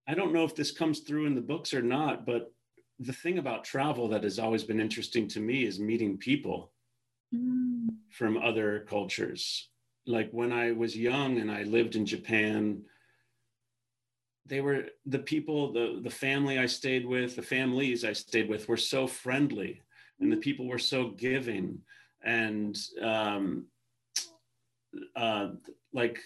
[0.07, 2.53] I don't know if this comes through in the books or not, but
[2.99, 6.71] the thing about travel that has always been interesting to me is meeting people
[7.33, 7.87] mm.
[8.09, 9.69] from other cultures.
[10.05, 12.83] Like when I was young and I lived in Japan,
[14.45, 18.67] they were the people, the, the family I stayed with, the families I stayed with
[18.67, 19.81] were so friendly
[20.19, 21.79] and the people were so giving.
[22.23, 23.65] And um,
[25.15, 25.49] uh,
[25.93, 26.19] like,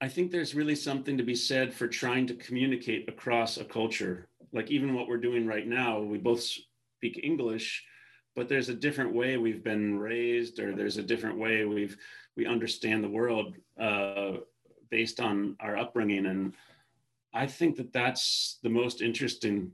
[0.00, 4.28] I think there's really something to be said for trying to communicate across a culture.
[4.52, 7.84] Like, even what we're doing right now, we both speak English
[8.38, 11.96] but there's a different way we've been raised or there's a different way we've
[12.36, 14.34] we understand the world uh,
[14.90, 16.54] based on our upbringing and
[17.34, 19.70] i think that that's the most interesting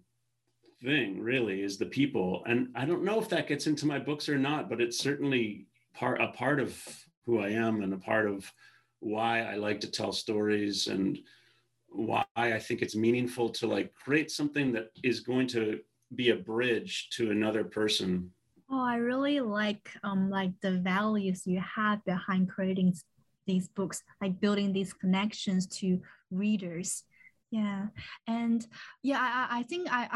[0.82, 4.28] thing really is the people and i don't know if that gets into my books
[4.28, 6.76] or not but it's certainly part a part of
[7.24, 8.50] who i am and a part of
[9.00, 11.18] why i like to tell stories and
[11.88, 15.80] why i think it's meaningful to like create something that is going to
[16.14, 18.30] be a bridge to another person
[18.70, 22.94] Oh, I really like um like the values you have behind creating
[23.46, 27.04] these books, like building these connections to readers.
[27.50, 27.86] Yeah,
[28.26, 28.66] and
[29.04, 30.08] yeah, I, I think I,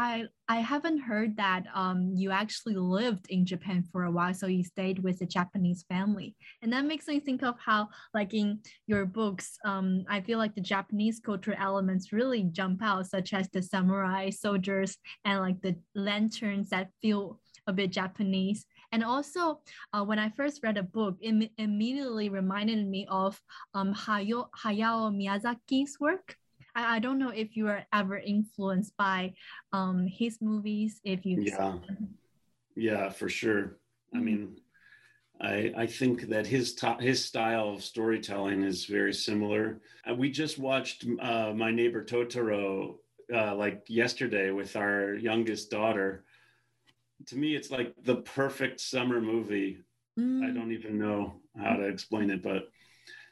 [0.49, 4.47] I I haven't heard that um you actually lived in Japan for a while, so
[4.47, 8.59] you stayed with a Japanese family, and that makes me think of how like in
[8.87, 13.47] your books, um I feel like the Japanese cultural elements really jump out, such as
[13.49, 18.65] the samurai soldiers and like the lanterns that feel a bit Japanese.
[18.91, 19.61] And also,
[19.93, 23.39] uh, when I first read a book, it immediately reminded me of
[23.75, 26.35] um, Hayao, Hayao Miyazaki's work.
[26.79, 29.33] I, I don't know if you were ever influenced by
[29.73, 30.99] um, his movies.
[31.03, 31.75] If you yeah,
[32.75, 33.77] yeah, for sure.
[34.13, 34.25] I mm-hmm.
[34.25, 34.61] mean,
[35.41, 39.81] I, I think that his top, his style of storytelling is very similar.
[40.09, 42.95] Uh, we just watched uh, My Neighbor Totoro
[43.33, 46.25] uh, like yesterday with our youngest daughter,
[47.27, 49.79] to me it's like the perfect summer movie
[50.19, 50.43] mm.
[50.43, 52.69] i don't even know how to explain it but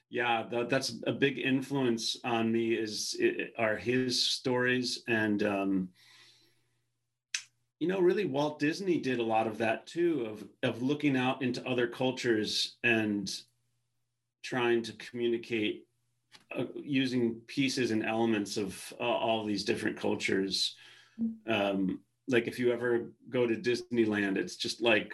[0.09, 5.89] yeah that, that's a big influence on me is it, are his stories and um,
[7.79, 11.41] you know really walt disney did a lot of that too of of looking out
[11.41, 13.41] into other cultures and
[14.43, 15.85] trying to communicate
[16.57, 20.75] uh, using pieces and elements of uh, all these different cultures
[21.21, 21.33] mm.
[21.51, 25.13] um, like if you ever go to Disneyland, it's just like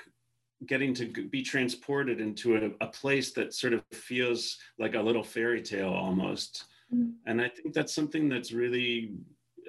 [0.65, 5.23] getting to be transported into a, a place that sort of feels like a little
[5.23, 6.65] fairy tale almost.
[6.93, 7.13] Mm.
[7.25, 9.13] And I think that's something that's really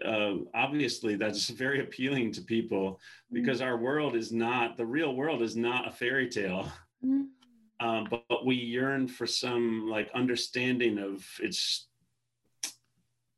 [0.04, 3.34] uh, obviously that's very appealing to people mm.
[3.34, 6.70] because our world is not the real world is not a fairy tale.
[7.04, 7.26] Mm.
[7.80, 11.88] Um, but, but we yearn for some like understanding of its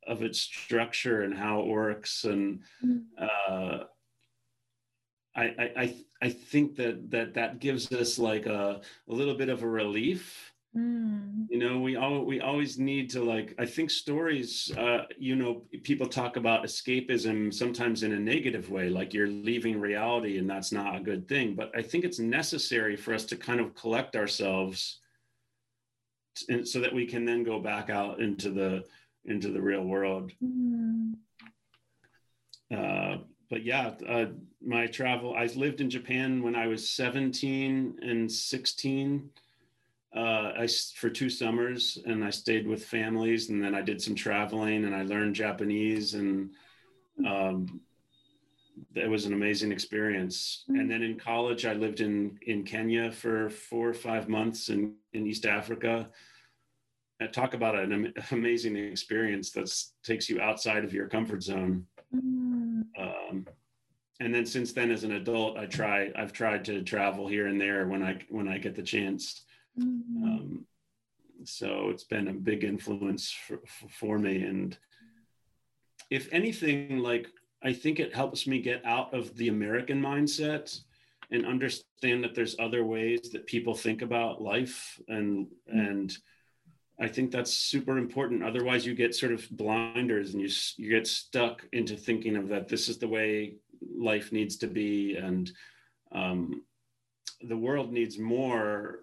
[0.05, 2.61] of its structure and how it works and
[3.19, 3.79] uh,
[5.37, 9.63] I, I I think that that that gives us like a, a little bit of
[9.63, 10.53] a relief.
[10.75, 11.47] Mm.
[11.49, 13.53] You know, we all we always need to like.
[13.59, 14.71] I think stories.
[14.75, 19.79] Uh, you know, people talk about escapism sometimes in a negative way, like you're leaving
[19.79, 21.55] reality, and that's not a good thing.
[21.55, 24.99] But I think it's necessary for us to kind of collect ourselves,
[26.49, 28.83] and so that we can then go back out into the
[29.25, 30.31] into the real world.
[30.43, 31.13] Mm.
[32.75, 33.17] Uh,
[33.49, 34.25] but yeah, uh,
[34.61, 39.29] my travel, I lived in Japan when I was 17 and 16
[40.15, 44.15] uh, I, for two summers and I stayed with families and then I did some
[44.15, 46.51] traveling and I learned Japanese and
[47.25, 47.81] um,
[48.95, 50.65] it was an amazing experience.
[50.69, 50.79] Mm-hmm.
[50.79, 54.95] And then in college, I lived in, in Kenya for four or five months in,
[55.13, 56.09] in East Africa.
[57.21, 59.73] I talk about an amazing experience that
[60.03, 61.85] takes you outside of your comfort zone.
[62.15, 62.83] Mm.
[62.97, 63.47] Um,
[64.19, 66.11] and then since then, as an adult, I try.
[66.15, 69.43] I've tried to travel here and there when I when I get the chance.
[69.79, 70.23] Mm-hmm.
[70.23, 70.65] Um,
[71.43, 74.41] so it's been a big influence for, for me.
[74.41, 74.77] And
[76.09, 77.27] if anything, like
[77.61, 80.79] I think it helps me get out of the American mindset
[81.31, 85.79] and understand that there's other ways that people think about life and mm-hmm.
[85.79, 86.17] and
[86.99, 88.43] I think that's super important.
[88.43, 92.67] Otherwise, you get sort of blinders and you you get stuck into thinking of that
[92.67, 93.55] this is the way
[93.95, 95.51] life needs to be, and
[96.11, 96.63] um,
[97.41, 99.01] the world needs more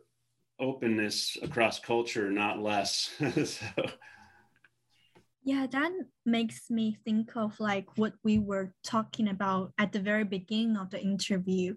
[0.59, 3.11] openness across culture, not less.
[3.45, 3.85] so.
[5.47, 5.93] Yeah, that
[6.25, 10.89] makes me think of like what we were talking about at the very beginning of
[10.89, 11.75] the interview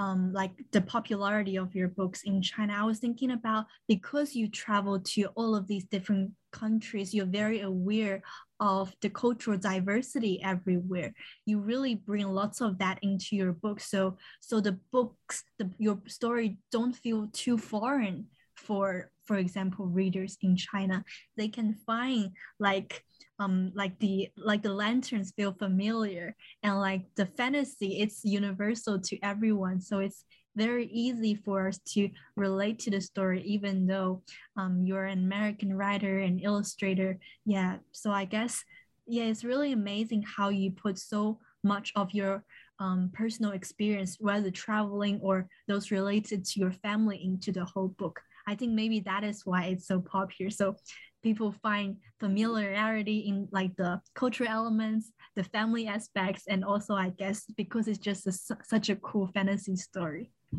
[0.00, 4.48] um, like the popularity of your books in China, I was thinking about because you
[4.48, 8.22] travel to all of these different countries, you're very aware
[8.60, 11.12] of the cultural diversity everywhere.
[11.44, 13.80] You really bring lots of that into your book.
[13.80, 20.36] So, so the books, the, your story don't feel too foreign for, for example, readers
[20.42, 21.04] in China.
[21.36, 23.04] They can find like
[23.38, 29.16] um like the like the lanterns feel familiar and like the fantasy it's universal to
[29.22, 30.24] everyone so it's
[30.56, 34.20] very easy for us to relate to the story even though
[34.58, 38.62] um, you're an american writer and illustrator yeah so i guess
[39.06, 42.44] yeah it's really amazing how you put so much of your
[42.78, 48.20] um, personal experience whether traveling or those related to your family into the whole book
[48.50, 50.74] i think maybe that is why it's so popular so
[51.22, 57.44] people find familiarity in like the cultural elements, the family aspects, and also I guess
[57.56, 58.32] because it's just a,
[58.64, 60.32] such a cool fantasy story.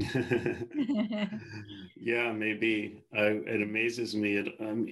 [1.95, 4.37] yeah, maybe it amazes me.
[4.37, 4.87] It, um,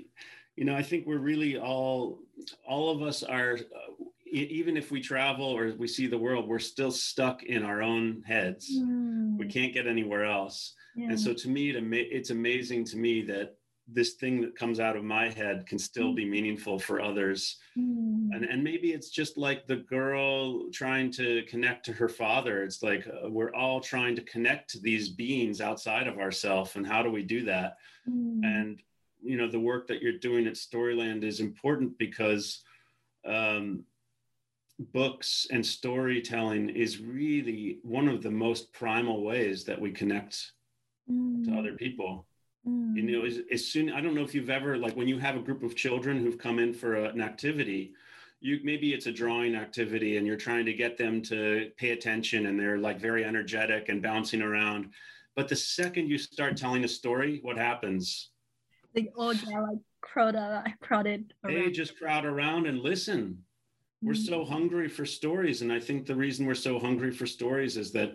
[0.55, 2.19] you know, I think we're really all,
[2.67, 3.93] all of us are, uh,
[4.31, 8.21] even if we travel or we see the world, we're still stuck in our own
[8.27, 8.69] heads.
[8.77, 9.37] Mm.
[9.37, 10.73] We can't get anywhere else.
[10.99, 11.09] Yeah.
[11.09, 13.55] And so to me, it, it's amazing to me that
[13.91, 16.29] this thing that comes out of my head can still be mm.
[16.29, 18.29] meaningful for others mm.
[18.33, 22.83] and and maybe it's just like the girl trying to connect to her father it's
[22.83, 27.01] like uh, we're all trying to connect to these beings outside of ourselves and how
[27.01, 27.77] do we do that
[28.07, 28.43] mm.
[28.43, 28.81] and
[29.21, 32.63] you know the work that you're doing at storyland is important because
[33.25, 33.83] um,
[34.93, 40.53] books and storytelling is really one of the most primal ways that we connect
[41.09, 41.77] to other mm.
[41.77, 42.25] people
[42.67, 42.95] Mm.
[42.95, 45.35] You know, as, as, soon I don't know if you've ever like when you have
[45.35, 47.93] a group of children who've come in for a, an activity,
[48.41, 52.47] you maybe it's a drawing activity and you're trying to get them to pay attention
[52.47, 54.89] and they're like very energetic and bouncing around.
[55.35, 58.31] But the second you start telling a story, what happens?
[58.93, 61.33] They all get like crowded, crowded.
[61.43, 61.55] Around.
[61.55, 63.43] They just crowd around and listen.
[64.01, 64.27] We're mm.
[64.27, 67.91] so hungry for stories, and I think the reason we're so hungry for stories is
[67.91, 68.13] that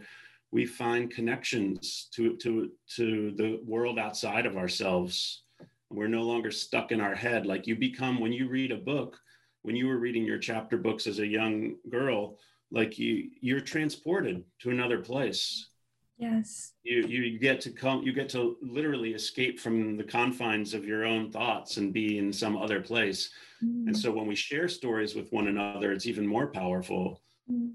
[0.54, 5.42] we find connections to to to the world outside of ourselves.
[5.90, 7.44] We're no longer stuck in our head.
[7.44, 9.18] Like you become when you read a book
[9.62, 12.38] when you were reading your chapter books as a young girl
[12.70, 15.70] like you you're transported to another place.
[16.18, 16.72] Yes.
[16.84, 21.04] You you get to come you get to literally escape from the confines of your
[21.04, 23.30] own thoughts and be in some other place.
[23.62, 23.86] Mm.
[23.88, 27.20] and so when we share stories with one another it's even more powerful.
[27.50, 27.72] Mm.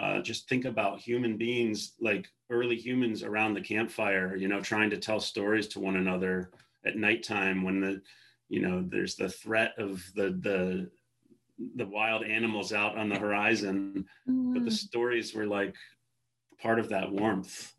[0.00, 4.90] Uh, just think about human beings like early humans around the campfire you know trying
[4.90, 6.50] to tell stories to one another
[6.86, 8.00] at nighttime when the
[8.48, 10.90] you know there's the threat of the the
[11.76, 14.54] the wild animals out on the horizon mm.
[14.54, 14.78] but the mm.
[14.88, 15.74] stories were like
[16.58, 17.72] part of that warmth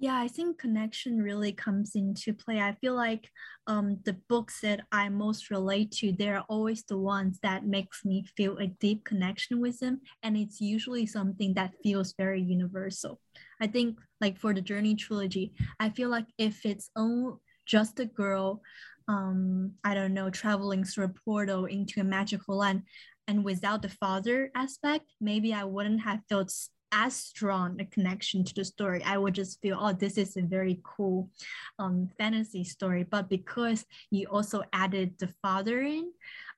[0.00, 2.58] yeah, I think connection really comes into play.
[2.58, 3.28] I feel like
[3.66, 8.24] um, the books that I most relate to, they're always the ones that makes me
[8.34, 13.20] feel a deep connection with them, and it's usually something that feels very universal.
[13.60, 17.34] I think, like for the Journey trilogy, I feel like if it's only
[17.66, 18.62] just a girl,
[19.06, 22.84] um, I don't know, traveling through a portal into a magical land,
[23.28, 26.50] and without the father aspect, maybe I wouldn't have felt
[26.92, 29.02] as strong a connection to the story.
[29.04, 31.30] I would just feel, oh, this is a very cool
[31.78, 33.04] um, fantasy story.
[33.04, 36.12] But because you also added the father in,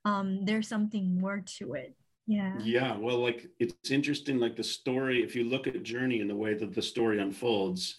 [0.04, 1.94] um, there's something more to it.
[2.26, 2.54] Yeah.
[2.62, 2.96] Yeah.
[2.96, 6.54] Well, like it's interesting, like the story, if you look at Journey and the way
[6.54, 7.96] that the story unfolds,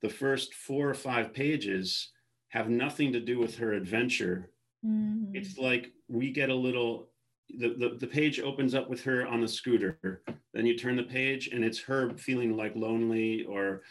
[0.00, 2.10] the first four or five pages
[2.48, 4.50] have nothing to do with her adventure.
[4.84, 5.34] Mm-hmm.
[5.34, 7.10] It's like we get a little
[7.56, 10.22] the, the, the page opens up with her on a scooter.
[10.52, 13.82] Then you turn the page and it's her feeling like lonely or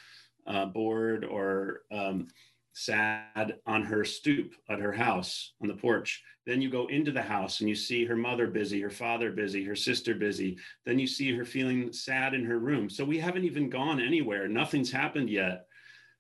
[0.46, 2.28] uh, bored or um,
[2.74, 6.24] sad on her stoop at her house on the porch.
[6.46, 9.64] Then you go into the house and you see her mother busy, her father busy,
[9.66, 10.58] her sister busy.
[10.86, 12.90] Then you see her feeling sad in her room.
[12.90, 14.48] So we haven't even gone anywhere.
[14.48, 15.66] Nothing's happened yet.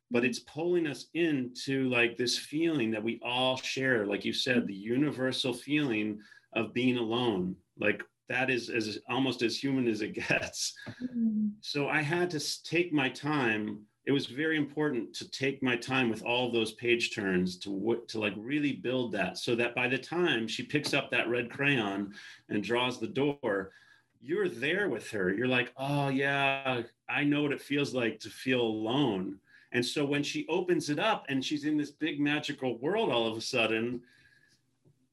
[0.09, 4.65] But it's pulling us into like this feeling that we all share, like you said,
[4.65, 6.19] the universal feeling
[6.53, 7.55] of being alone.
[7.79, 10.73] Like that is as almost as human as it gets.
[11.01, 11.47] Mm-hmm.
[11.61, 13.79] so i had to take my time.
[14.05, 18.19] It was very important to take my time with all those page turns to to
[18.19, 22.13] like really build that so that by the time she picks up that red crayon
[22.49, 23.71] and draws the door
[24.19, 25.33] you're there with her.
[25.33, 29.39] You're like oh yeah i know what it feels like to feel alone.
[29.73, 33.27] And so when she opens it up and she's in this big magical world all
[33.27, 34.01] of a sudden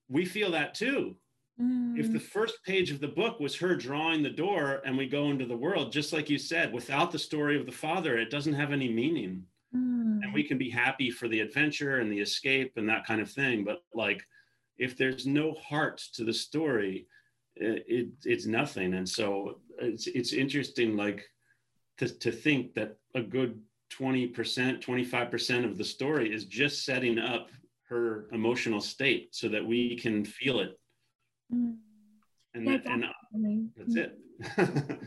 [0.08, 1.16] we feel that too
[1.60, 1.98] Mm.
[1.98, 5.30] If the first page of the book was her drawing the door and we go
[5.30, 8.54] into the world, just like you said, without the story of the father, it doesn't
[8.54, 9.44] have any meaning.
[9.74, 10.20] Mm.
[10.22, 13.30] And we can be happy for the adventure and the escape and that kind of
[13.30, 13.64] thing.
[13.64, 14.22] But like,
[14.78, 17.06] if there's no heart to the story,
[17.56, 18.94] it, it it's nothing.
[18.94, 21.24] And so it's, it's interesting, like,
[21.98, 23.60] to, to think that a good
[23.92, 27.50] 20%, 25% of the story is just setting up
[27.88, 30.76] her emotional state so that we can feel it
[31.52, 31.76] Mm.
[32.54, 34.18] And, yeah, that, and uh, that's it.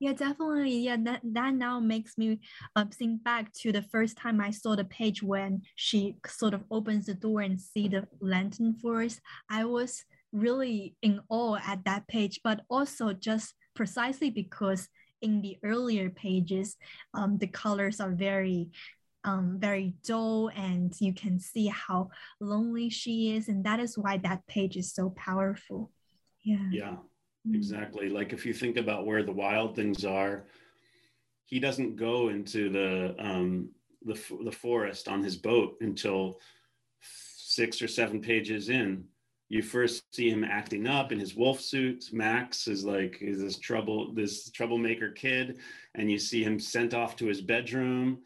[0.00, 0.78] yeah, definitely.
[0.78, 2.40] Yeah, that, that now makes me
[2.76, 6.64] uh, think back to the first time I saw the page when she sort of
[6.70, 9.20] opens the door and see the lantern forest.
[9.50, 14.88] I was really in awe at that page, but also just precisely because
[15.20, 16.76] in the earlier pages,
[17.14, 18.70] um, the colors are very
[19.24, 22.10] um, very dull and you can see how
[22.40, 25.90] lonely she is and that is why that page is so powerful.
[26.42, 26.68] Yeah.
[26.70, 26.96] Yeah
[27.48, 27.54] mm.
[27.54, 28.08] exactly.
[28.08, 30.46] Like if you think about where the wild things are
[31.52, 33.68] he doesn't go into the um,
[34.06, 36.40] the, the forest on his boat until
[37.00, 39.04] six or seven pages in.
[39.50, 42.08] You first see him acting up in his wolf suit.
[42.10, 45.58] Max is like is this trouble this troublemaker kid,
[45.94, 48.20] and you see him sent off to his bedroom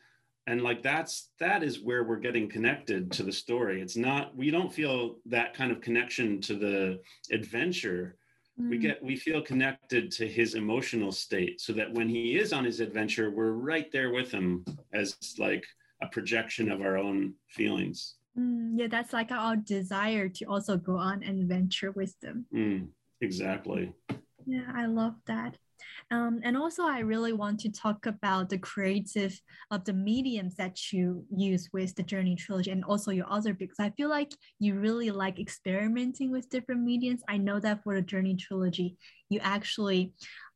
[0.47, 3.83] and like that's that is where we're getting connected to the story.
[3.83, 8.17] It's not we don't feel that kind of connection to the adventure.
[8.59, 8.71] Mm.
[8.71, 12.65] we get we feel connected to his emotional state so that when he is on
[12.65, 15.63] his adventure we're right there with him as like
[16.03, 18.15] a projection of our own feelings.
[18.39, 22.47] Mm, yeah that's like our desire to also go on an adventure with them.
[22.55, 22.89] Mm,
[23.21, 23.93] exactly.
[24.47, 25.59] Yeah i love that
[26.11, 30.93] um, and also, I really want to talk about the creative of the mediums that
[30.93, 33.81] you use with the Journey trilogy and also your other books.
[33.81, 37.23] I feel like you really like experimenting with different mediums.
[37.29, 38.97] I know that for the Journey trilogy,
[39.29, 40.13] you actually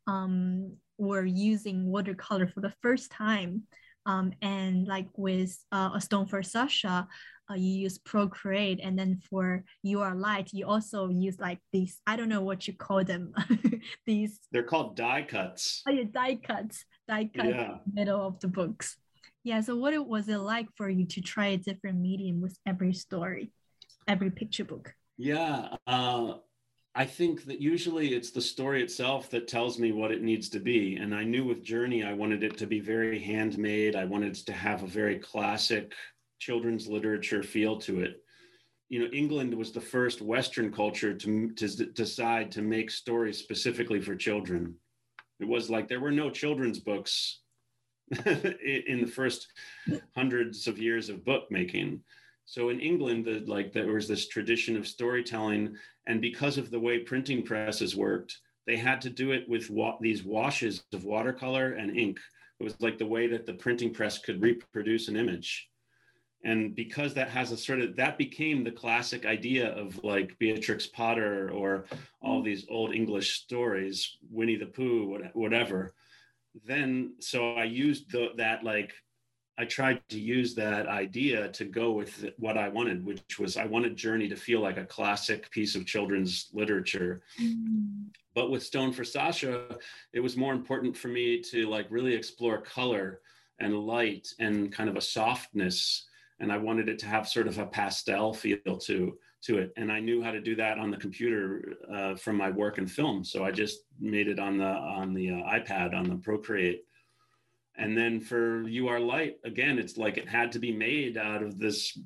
[0.06, 3.64] um, were using watercolor for the first time.
[4.06, 7.06] Um, and like with uh, a stone for Sasha,
[7.50, 12.00] uh, you use Procreate, and then for You Are Light, you also use like these.
[12.06, 13.32] I don't know what you call them.
[14.06, 14.40] these.
[14.52, 15.82] They're called die cuts.
[15.86, 16.84] Oh yeah, die cuts.
[17.08, 17.48] Die cuts.
[17.48, 17.78] Yeah.
[17.92, 18.96] middle of the books.
[19.42, 19.60] Yeah.
[19.62, 23.52] So what was it like for you to try a different medium with every story,
[24.06, 24.94] every picture book?
[25.16, 25.68] Yeah.
[25.86, 26.34] Uh,
[26.94, 30.58] I think that usually it's the story itself that tells me what it needs to
[30.58, 30.96] be.
[30.96, 33.94] And I knew with Journey, I wanted it to be very handmade.
[33.94, 35.92] I wanted to have a very classic
[36.40, 38.24] children's literature feel to it.
[38.88, 44.00] You know, England was the first Western culture to, to decide to make stories specifically
[44.00, 44.74] for children.
[45.38, 47.40] It was like there were no children's books
[48.26, 49.46] in the first
[50.16, 52.00] hundreds of years of bookmaking.
[52.46, 55.76] So in England, the, like there was this tradition of storytelling,
[56.10, 58.36] and because of the way printing presses worked,
[58.66, 62.18] they had to do it with wa- these washes of watercolor and ink.
[62.58, 65.70] It was like the way that the printing press could reproduce an image
[66.44, 70.86] and because that has a sort of that became the classic idea of like beatrix
[70.86, 71.84] potter or
[72.22, 72.44] all mm.
[72.44, 75.94] these old english stories winnie the pooh whatever
[76.64, 78.92] then so i used the, that like
[79.58, 83.64] i tried to use that idea to go with what i wanted which was i
[83.64, 88.04] wanted journey to feel like a classic piece of children's literature mm.
[88.34, 89.76] but with stone for sasha
[90.12, 93.20] it was more important for me to like really explore color
[93.58, 96.06] and light and kind of a softness
[96.40, 99.72] and I wanted it to have sort of a pastel feel to to it.
[99.76, 102.86] And I knew how to do that on the computer uh, from my work in
[102.86, 106.84] film, so I just made it on the on the uh, iPad on the Procreate.
[107.80, 111.42] And then for You Are Light, again, it's like it had to be made out
[111.42, 111.98] of this.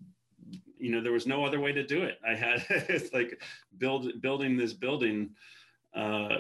[0.78, 2.18] You know, there was no other way to do it.
[2.26, 3.42] I had it's like
[3.78, 5.30] build building this building
[5.94, 6.38] uh,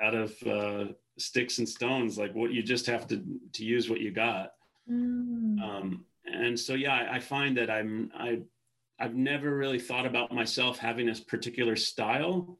[0.00, 0.84] out of uh,
[1.18, 2.18] sticks and stones.
[2.18, 3.22] Like what you just have to
[3.52, 4.52] to use what you got.
[4.90, 5.60] Mm.
[5.60, 8.40] Um, and so yeah I, find that i'm i
[8.98, 12.58] i've never really thought about myself having a particular style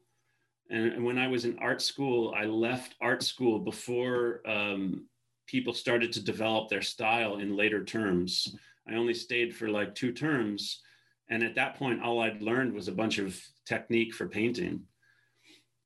[0.69, 5.05] and, and when i was in art school i left art school before um,
[5.51, 8.55] people started to develop their style in later terms
[8.87, 10.81] i only stayed for like two terms
[11.29, 14.81] and at that point all i'd learned was a bunch of technique for painting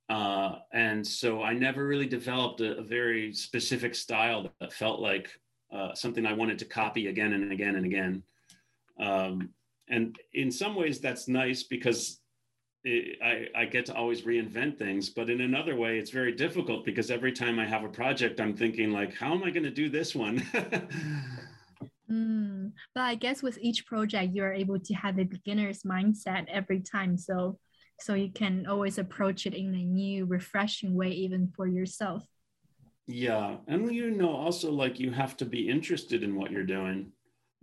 [0.09, 5.29] uh, and so i never really developed a, a very specific style that felt like
[5.75, 8.23] uh, something I wanted to copy again and again and again.
[8.99, 9.49] Um,
[9.89, 12.21] and in some ways, that's nice because
[12.85, 15.09] it, I, I get to always reinvent things.
[15.09, 18.55] But in another way, it's very difficult because every time I have a project, I'm
[18.55, 20.39] thinking like, how am I going to do this one?
[22.11, 26.45] mm, but I guess with each project, you are able to have a beginner's mindset
[26.47, 27.17] every time.
[27.17, 27.59] So
[27.99, 32.25] so you can always approach it in a new, refreshing way, even for yourself.
[33.07, 33.57] Yeah.
[33.67, 37.11] And you know, also like you have to be interested in what you're doing.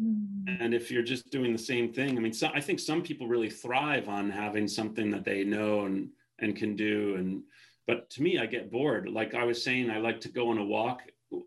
[0.02, 0.58] Mm.
[0.60, 3.26] And if you're just doing the same thing, I mean, so I think some people
[3.28, 6.08] really thrive on having something that they know and
[6.40, 7.14] and can do.
[7.16, 7.42] And
[7.86, 9.08] but to me, I get bored.
[9.08, 11.02] Like I was saying, I like to go on a walk.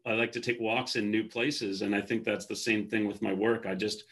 [0.06, 1.82] I like to take walks in new places.
[1.82, 3.66] And I think that's the same thing with my work.
[3.66, 4.03] I just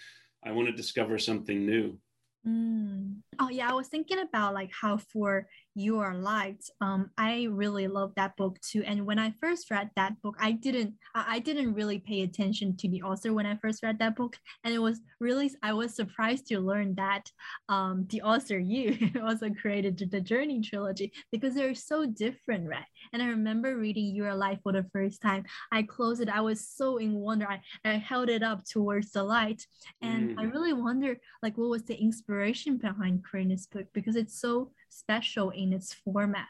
[0.44, 1.98] I want to discover something new.
[2.46, 3.22] Mm.
[3.40, 7.88] Oh yeah, I was thinking about like how for you are light um i really
[7.88, 8.84] love that book too.
[8.84, 12.88] And when i first read that book i didn't i didn't really pay attention to
[12.88, 14.38] the author when i first read that book.
[14.64, 17.30] And it was really i was surprised to learn that
[17.70, 22.86] um the author you also created the journey trilogy because they're so different right?
[23.12, 25.46] And i remember reading you are light for the first time.
[25.72, 26.30] I closed it.
[26.30, 27.48] I was so in wonder.
[27.48, 29.66] I, I held it up towards the light.
[30.02, 30.40] And mm.
[30.40, 33.88] i really wonder like what was the inspiration behind creating this book?
[33.94, 36.48] Because it's so special in its format?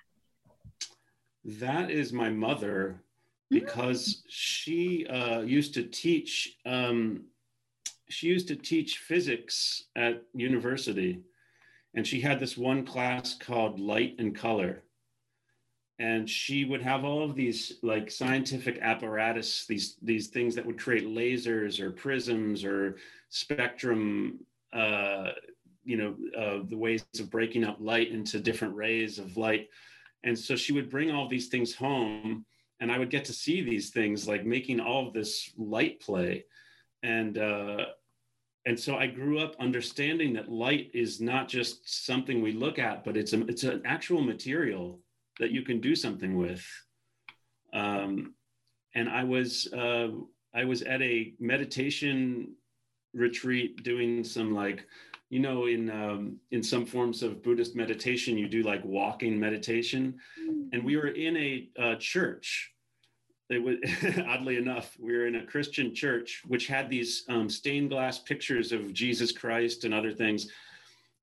[1.45, 3.03] That is my mother
[3.49, 4.27] because mm-hmm.
[4.29, 6.57] she uh, used to teach.
[6.65, 7.25] Um,
[8.09, 11.21] she used to teach physics at university,
[11.93, 14.83] and she had this one class called Light and Color.
[15.99, 20.79] And she would have all of these like scientific apparatus, these these things that would
[20.79, 22.97] create lasers or prisms or
[23.29, 24.39] spectrum
[24.73, 25.31] uh,
[25.83, 29.69] you know uh, the ways of breaking up light into different rays of light.
[30.23, 32.45] And so she would bring all these things home
[32.79, 36.45] and i would get to see these things like making all of this light play.
[37.01, 37.85] And uh,
[38.65, 43.03] and so i grew up understanding that light is not just something we look at
[43.03, 44.99] but it's a it's an actual material
[45.39, 46.65] that you can do something with.
[47.73, 48.35] Um,
[48.95, 50.09] and i was uh,
[50.53, 52.55] i was at a meditation
[53.13, 54.85] retreat doing some like
[55.33, 60.15] you know in um, in some forms of buddhist meditation you do like walking meditation.
[60.71, 62.71] And we were in a uh, church.
[63.49, 63.77] It was
[64.27, 68.71] oddly enough we were in a christian church which had these um, stained glass pictures
[68.71, 70.49] of jesus christ and other things.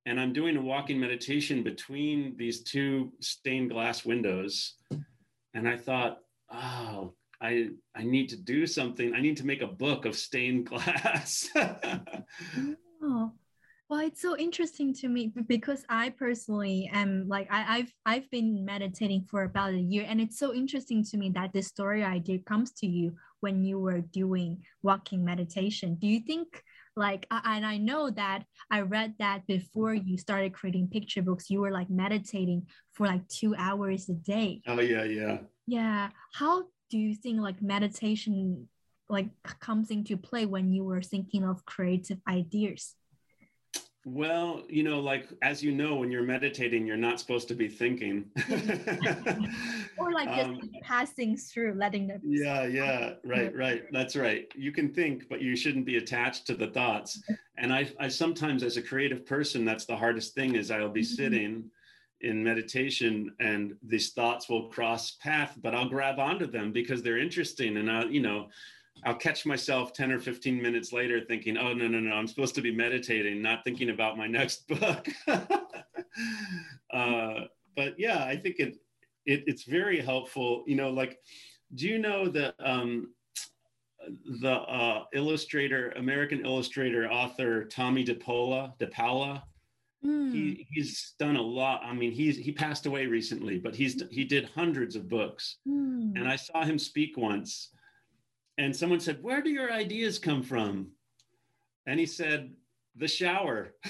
[0.06, 4.74] And i'm doing a walking meditation between these two stained glass windows.
[5.54, 6.18] And i thought
[6.52, 9.14] oh i i need to do something.
[9.14, 11.48] I need to make a book of stained glass.
[13.02, 13.32] Oh
[13.90, 18.64] well, it's so interesting to me because I personally am like I, have I've been
[18.64, 22.38] meditating for about a year, and it's so interesting to me that this story idea
[22.38, 25.96] comes to you when you were doing walking meditation.
[25.96, 26.62] Do you think
[26.94, 31.60] like and I know that I read that before you started creating picture books, you
[31.60, 34.62] were like meditating for like two hours a day.
[34.68, 35.38] Oh yeah, yeah.
[35.66, 36.10] Yeah.
[36.32, 38.68] How do you think like meditation
[39.08, 42.94] like comes into play when you were thinking of creative ideas?
[44.06, 47.68] Well, you know, like as you know, when you're meditating, you're not supposed to be
[47.68, 48.24] thinking.
[49.98, 52.20] or like just um, passing through, letting them.
[52.24, 53.82] Yeah, yeah, right, right.
[53.92, 54.50] That's right.
[54.54, 57.22] You can think, but you shouldn't be attached to the thoughts.
[57.58, 60.54] And I, I sometimes, as a creative person, that's the hardest thing.
[60.54, 61.14] Is I'll be mm-hmm.
[61.14, 61.70] sitting
[62.22, 67.18] in meditation and these thoughts will cross path, but I'll grab onto them because they're
[67.18, 68.48] interesting, and I, you know
[69.04, 72.54] I'll catch myself 10 or 15 minutes later thinking, oh, no, no, no, I'm supposed
[72.56, 75.08] to be meditating, not thinking about my next book.
[76.92, 77.40] uh,
[77.76, 78.76] but yeah, I think it,
[79.24, 80.64] it, it's very helpful.
[80.66, 81.18] You know, like,
[81.74, 83.14] do you know that um,
[84.40, 89.42] the uh, illustrator, American illustrator, author Tomie DePola, dePaola,
[90.04, 90.32] mm.
[90.32, 91.82] he, he's done a lot.
[91.84, 95.58] I mean, he's he passed away recently, but he's he did hundreds of books.
[95.66, 96.16] Mm.
[96.16, 97.70] And I saw him speak once
[98.60, 100.88] and someone said, Where do your ideas come from?
[101.86, 102.52] And he said,
[102.94, 103.72] The shower.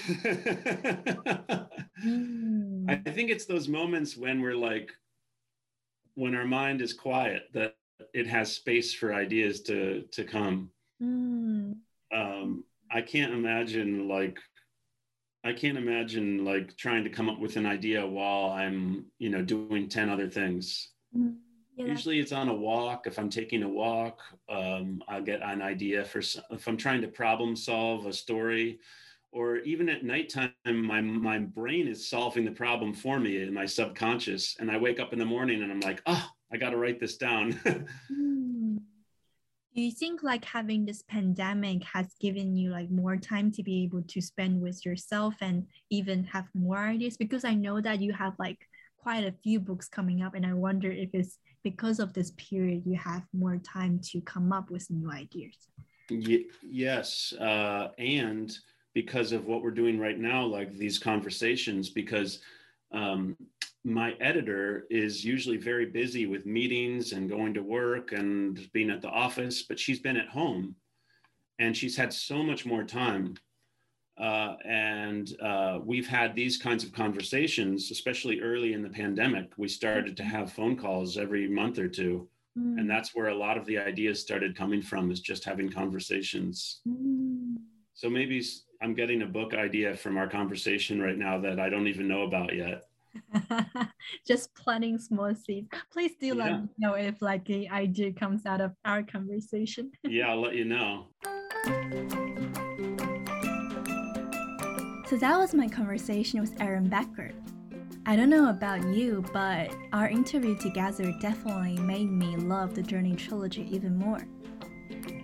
[2.05, 2.89] mm.
[2.89, 4.89] I think it's those moments when we're like,
[6.15, 7.75] when our mind is quiet, that
[8.13, 10.69] it has space for ideas to to come.
[11.03, 11.75] Mm.
[12.13, 14.39] Um, I can't imagine like
[15.43, 19.41] I can't imagine like trying to come up with an idea while I'm, you know,
[19.41, 20.91] doing 10 other things.
[21.17, 21.35] Mm.
[21.75, 21.85] Yeah.
[21.85, 23.07] Usually it's on a walk.
[23.07, 24.19] If I'm taking a walk,
[24.49, 28.79] um, I'll get an idea for if I'm trying to problem solve a story,
[29.31, 33.65] or even at nighttime, my my brain is solving the problem for me in my
[33.65, 36.77] subconscious, and I wake up in the morning and I'm like, oh, I got to
[36.77, 37.59] write this down.
[38.07, 38.77] Hmm.
[39.73, 43.83] Do you think like having this pandemic has given you like more time to be
[43.83, 47.15] able to spend with yourself and even have more ideas?
[47.15, 48.59] Because I know that you have like
[49.01, 52.83] quite a few books coming up, and I wonder if it's because of this period,
[52.85, 55.55] you have more time to come up with new ideas.
[56.09, 57.33] Yes.
[57.33, 58.51] Uh, and
[58.93, 62.39] because of what we're doing right now, like these conversations, because
[62.91, 63.37] um,
[63.83, 69.01] my editor is usually very busy with meetings and going to work and being at
[69.01, 70.75] the office, but she's been at home
[71.59, 73.35] and she's had so much more time
[74.21, 79.51] uh, and uh, we've had these kinds of conversations, especially early in the pandemic.
[79.57, 82.27] We started to have phone calls every month or two.
[82.57, 82.79] Mm.
[82.79, 86.81] And that's where a lot of the ideas started coming from, is just having conversations.
[86.87, 87.55] Mm.
[87.95, 88.43] So maybe
[88.79, 92.21] I'm getting a book idea from our conversation right now that I don't even know
[92.21, 92.83] about yet.
[94.27, 95.67] just planting small seeds.
[95.91, 96.33] Please do yeah.
[96.33, 99.91] let me know if like a idea comes out of our conversation.
[100.03, 101.07] yeah, I'll let you know.
[105.11, 107.33] So that was my conversation with Aaron Becker.
[108.05, 113.17] I don't know about you, but our interview together definitely made me love the Journey
[113.17, 114.25] trilogy even more.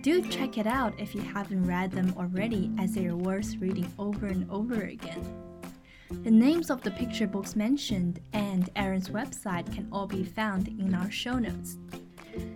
[0.02, 3.90] Do check it out if you haven't read them already, as they are worth reading
[3.98, 5.24] over and over again.
[6.10, 10.94] The names of the picture books mentioned and Aaron's website can all be found in
[10.94, 11.78] our show notes.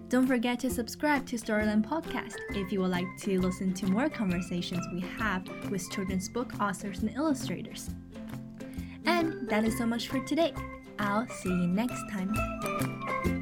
[0.09, 4.09] Don't forget to subscribe to Storyland Podcast if you would like to listen to more
[4.09, 7.91] conversations we have with children's book authors and illustrators.
[9.07, 10.53] And that is so much for today.
[10.99, 13.42] I'll see you next time.